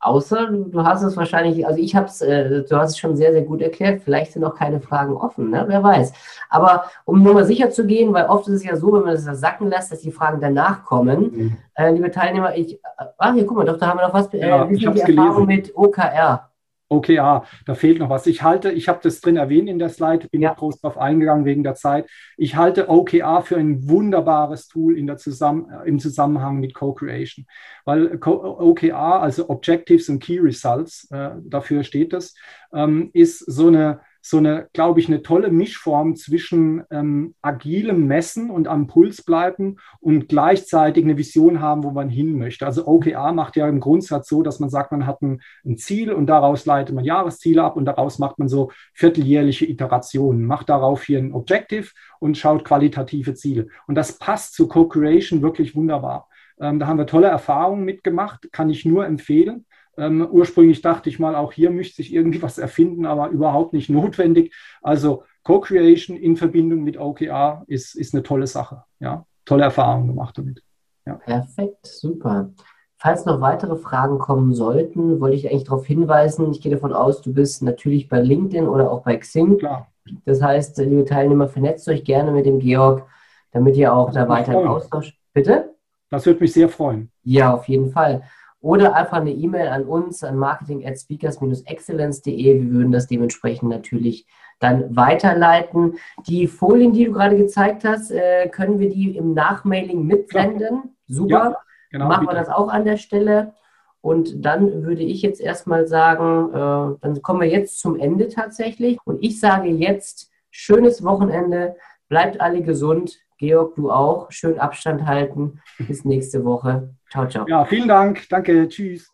Außer 0.00 0.48
du 0.52 0.84
hast 0.84 1.02
es 1.02 1.16
wahrscheinlich, 1.16 1.66
also 1.66 1.80
ich 1.80 1.96
habe 1.96 2.06
es, 2.06 2.20
äh, 2.20 2.62
du 2.62 2.76
hast 2.76 2.90
es 2.90 2.98
schon 2.98 3.16
sehr, 3.16 3.32
sehr 3.32 3.42
gut 3.42 3.62
erklärt. 3.62 4.02
Vielleicht 4.02 4.32
sind 4.32 4.42
noch 4.42 4.54
keine 4.54 4.80
Fragen 4.80 5.16
offen, 5.16 5.50
ne? 5.50 5.64
wer 5.66 5.82
weiß. 5.82 6.12
Aber 6.50 6.84
um 7.06 7.22
nur 7.22 7.32
mal 7.32 7.44
sicher 7.46 7.70
zu 7.70 7.86
gehen, 7.86 8.12
weil 8.12 8.26
oft 8.26 8.46
ist 8.48 8.56
es 8.56 8.64
ja 8.64 8.76
so, 8.76 8.92
wenn 8.92 9.02
man 9.02 9.14
das 9.14 9.24
sacken 9.40 9.70
lässt, 9.70 9.90
dass 9.90 10.02
die 10.02 10.12
Fragen 10.12 10.38
danach 10.38 10.84
kommen. 10.84 11.20
Mhm. 11.20 11.56
Äh, 11.74 11.92
liebe 11.92 12.10
Teilnehmer, 12.10 12.54
ich, 12.54 12.74
äh, 12.74 12.78
ach 13.16 13.32
hier, 13.32 13.46
guck 13.46 13.56
mal, 13.56 13.64
doch, 13.64 13.78
da 13.78 13.88
haben 13.88 13.98
wir 13.98 14.06
noch 14.06 14.14
was. 14.14 14.32
Äh, 14.34 14.46
ja, 14.46 14.68
ich 14.70 14.78
die 14.78 14.84
Erfahrung 14.84 15.46
gelesen. 15.46 15.70
mit 15.70 15.76
OKR. 15.76 16.47
Okay, 16.90 17.18
ah, 17.18 17.44
da 17.66 17.74
fehlt 17.74 17.98
noch 17.98 18.08
was. 18.08 18.26
Ich 18.26 18.42
halte, 18.42 18.70
ich 18.72 18.88
habe 18.88 19.00
das 19.02 19.20
drin 19.20 19.36
erwähnt 19.36 19.68
in 19.68 19.78
der 19.78 19.90
Slide, 19.90 20.26
bin 20.28 20.40
ja. 20.40 20.54
groß 20.54 20.80
drauf 20.80 20.96
eingegangen 20.96 21.44
wegen 21.44 21.62
der 21.62 21.74
Zeit. 21.74 22.08
Ich 22.38 22.56
halte 22.56 22.88
OKR 22.88 23.42
für 23.42 23.56
ein 23.56 23.86
wunderbares 23.88 24.68
Tool 24.68 24.96
in 24.96 25.06
der 25.06 25.18
Zusammen 25.18 25.66
im 25.84 25.98
Zusammenhang 25.98 26.60
mit 26.60 26.72
Co-Creation, 26.72 27.46
weil 27.84 28.18
OKR, 28.24 29.20
also 29.20 29.50
Objectives 29.50 30.08
and 30.08 30.22
Key 30.22 30.38
Results, 30.38 31.06
äh, 31.10 31.32
dafür 31.42 31.84
steht 31.84 32.14
das, 32.14 32.34
ähm, 32.72 33.10
ist 33.12 33.40
so 33.40 33.66
eine 33.66 34.00
so 34.28 34.36
eine, 34.36 34.68
glaube 34.72 35.00
ich, 35.00 35.08
eine 35.08 35.22
tolle 35.22 35.50
Mischform 35.50 36.14
zwischen 36.14 36.84
ähm, 36.90 37.34
agilem 37.40 38.06
Messen 38.06 38.50
und 38.50 38.68
am 38.68 38.86
Puls 38.86 39.22
bleiben 39.22 39.76
und 40.00 40.28
gleichzeitig 40.28 41.04
eine 41.04 41.16
Vision 41.16 41.60
haben, 41.60 41.82
wo 41.82 41.90
man 41.90 42.10
hin 42.10 42.36
möchte. 42.36 42.66
Also 42.66 42.86
OKR 42.86 43.32
macht 43.32 43.56
ja 43.56 43.66
im 43.66 43.80
Grundsatz 43.80 44.28
so, 44.28 44.42
dass 44.42 44.60
man 44.60 44.68
sagt, 44.68 44.92
man 44.92 45.06
hat 45.06 45.22
ein, 45.22 45.40
ein 45.64 45.78
Ziel 45.78 46.12
und 46.12 46.26
daraus 46.26 46.66
leitet 46.66 46.94
man 46.94 47.04
Jahresziele 47.04 47.62
ab 47.62 47.76
und 47.76 47.86
daraus 47.86 48.18
macht 48.18 48.38
man 48.38 48.48
so 48.48 48.70
vierteljährliche 48.92 49.64
Iterationen, 49.64 50.44
macht 50.44 50.68
darauf 50.68 51.04
hier 51.04 51.18
ein 51.18 51.32
Objective 51.32 51.88
und 52.20 52.36
schaut 52.36 52.64
qualitative 52.64 53.34
Ziele. 53.34 53.68
Und 53.86 53.94
das 53.94 54.18
passt 54.18 54.54
zu 54.54 54.68
Co-Creation 54.68 55.40
wirklich 55.40 55.74
wunderbar. 55.74 56.28
Ähm, 56.60 56.78
da 56.78 56.86
haben 56.86 56.98
wir 56.98 57.06
tolle 57.06 57.28
Erfahrungen 57.28 57.84
mitgemacht, 57.84 58.52
kann 58.52 58.68
ich 58.68 58.84
nur 58.84 59.06
empfehlen. 59.06 59.64
Ähm, 59.98 60.26
ursprünglich 60.30 60.80
dachte 60.80 61.08
ich 61.08 61.18
mal, 61.18 61.34
auch 61.34 61.52
hier 61.52 61.70
müsste 61.70 62.02
ich 62.02 62.14
irgendwie 62.14 62.40
was 62.40 62.56
erfinden, 62.56 63.04
aber 63.04 63.28
überhaupt 63.30 63.72
nicht 63.72 63.90
notwendig. 63.90 64.54
Also 64.80 65.24
Co-Creation 65.42 66.16
in 66.16 66.36
Verbindung 66.36 66.84
mit 66.84 66.98
OKR 66.98 67.64
ist, 67.66 67.96
ist 67.96 68.14
eine 68.14 68.22
tolle 68.22 68.46
Sache. 68.46 68.84
Ja, 69.00 69.26
tolle 69.44 69.64
Erfahrung 69.64 70.06
gemacht 70.06 70.38
damit. 70.38 70.62
Ja. 71.04 71.14
Perfekt, 71.14 71.84
super. 71.84 72.50
Falls 72.96 73.24
noch 73.24 73.40
weitere 73.40 73.76
Fragen 73.76 74.18
kommen 74.18 74.54
sollten, 74.54 75.20
wollte 75.20 75.36
ich 75.36 75.50
eigentlich 75.50 75.64
darauf 75.64 75.86
hinweisen, 75.86 76.50
ich 76.50 76.60
gehe 76.60 76.72
davon 76.72 76.92
aus, 76.92 77.22
du 77.22 77.32
bist 77.32 77.62
natürlich 77.62 78.08
bei 78.08 78.20
LinkedIn 78.20 78.68
oder 78.68 78.90
auch 78.90 79.02
bei 79.02 79.16
Xing. 79.16 79.58
Klar. 79.58 79.88
Das 80.24 80.42
heißt, 80.42 80.78
liebe 80.78 81.04
Teilnehmer, 81.04 81.48
vernetzt 81.48 81.88
euch 81.88 82.04
gerne 82.04 82.30
mit 82.32 82.46
dem 82.46 82.58
Georg, 82.58 83.06
damit 83.52 83.76
ihr 83.76 83.92
auch 83.92 84.06
das 84.06 84.14
da 84.14 84.28
weiter 84.28 84.60
im 84.60 84.68
Austausch. 84.68 85.18
Bitte? 85.32 85.74
Das 86.10 86.24
würde 86.26 86.40
mich 86.40 86.52
sehr 86.52 86.68
freuen. 86.68 87.10
Ja, 87.22 87.54
auf 87.54 87.68
jeden 87.68 87.90
Fall 87.90 88.22
oder 88.60 88.94
einfach 88.94 89.18
eine 89.18 89.32
E-Mail 89.32 89.68
an 89.68 89.84
uns 89.84 90.24
an 90.24 90.36
marketing 90.36 90.86
at 90.86 90.98
speakers-excellence.de. 90.98 92.62
Wir 92.62 92.70
würden 92.70 92.92
das 92.92 93.06
dementsprechend 93.06 93.70
natürlich 93.70 94.26
dann 94.58 94.96
weiterleiten. 94.96 95.98
Die 96.26 96.46
Folien, 96.48 96.92
die 96.92 97.04
du 97.04 97.12
gerade 97.12 97.36
gezeigt 97.36 97.84
hast, 97.84 98.10
äh, 98.10 98.48
können 98.48 98.78
wir 98.78 98.88
die 98.88 99.16
im 99.16 99.34
Nachmailing 99.34 100.04
mitsenden. 100.04 100.96
Super. 101.06 101.50
Ja, 101.50 101.56
genau, 101.90 102.08
Machen 102.08 102.26
wir 102.26 102.34
das 102.34 102.48
auch 102.48 102.68
an 102.68 102.84
der 102.84 102.96
Stelle. 102.96 103.54
Und 104.00 104.44
dann 104.44 104.84
würde 104.84 105.02
ich 105.02 105.22
jetzt 105.22 105.40
erstmal 105.40 105.86
sagen, 105.86 106.48
äh, 106.50 106.98
dann 107.00 107.22
kommen 107.22 107.40
wir 107.40 107.48
jetzt 107.48 107.80
zum 107.80 107.98
Ende 107.98 108.28
tatsächlich. 108.28 108.98
Und 109.04 109.22
ich 109.22 109.40
sage 109.40 109.68
jetzt, 109.68 110.30
schönes 110.50 111.04
Wochenende, 111.04 111.76
bleibt 112.08 112.40
alle 112.40 112.62
gesund. 112.62 113.18
Georg, 113.38 113.76
du 113.76 113.90
auch. 113.90 114.30
Schön 114.30 114.58
Abstand 114.58 115.06
halten. 115.06 115.60
Bis 115.78 116.04
nächste 116.04 116.44
Woche. 116.44 116.94
Ciao, 117.10 117.26
ciao. 117.28 117.46
Ja, 117.48 117.64
vielen 117.64 117.88
Dank. 117.88 118.28
Danke. 118.28 118.68
Tschüss. 118.68 119.08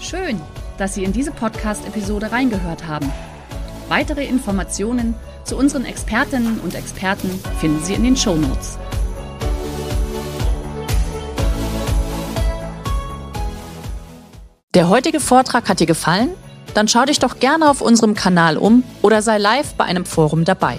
Schön, 0.00 0.40
dass 0.76 0.94
Sie 0.94 1.04
in 1.04 1.12
diese 1.12 1.30
Podcast-Episode 1.30 2.32
reingehört 2.32 2.86
haben. 2.86 3.10
Weitere 3.88 4.26
Informationen 4.26 5.14
zu 5.44 5.56
unseren 5.56 5.84
Expertinnen 5.84 6.58
und 6.60 6.74
Experten 6.74 7.30
finden 7.60 7.82
Sie 7.82 7.94
in 7.94 8.02
den 8.02 8.16
Show 8.16 8.34
Notes. 8.34 8.78
Der 14.74 14.88
heutige 14.88 15.20
Vortrag 15.20 15.68
hat 15.68 15.78
dir 15.78 15.86
gefallen? 15.86 16.30
Dann 16.74 16.88
schau 16.88 17.04
dich 17.04 17.20
doch 17.20 17.38
gerne 17.38 17.70
auf 17.70 17.80
unserem 17.80 18.14
Kanal 18.14 18.56
um 18.56 18.82
oder 19.02 19.22
sei 19.22 19.38
live 19.38 19.74
bei 19.74 19.84
einem 19.84 20.04
Forum 20.04 20.44
dabei. 20.44 20.78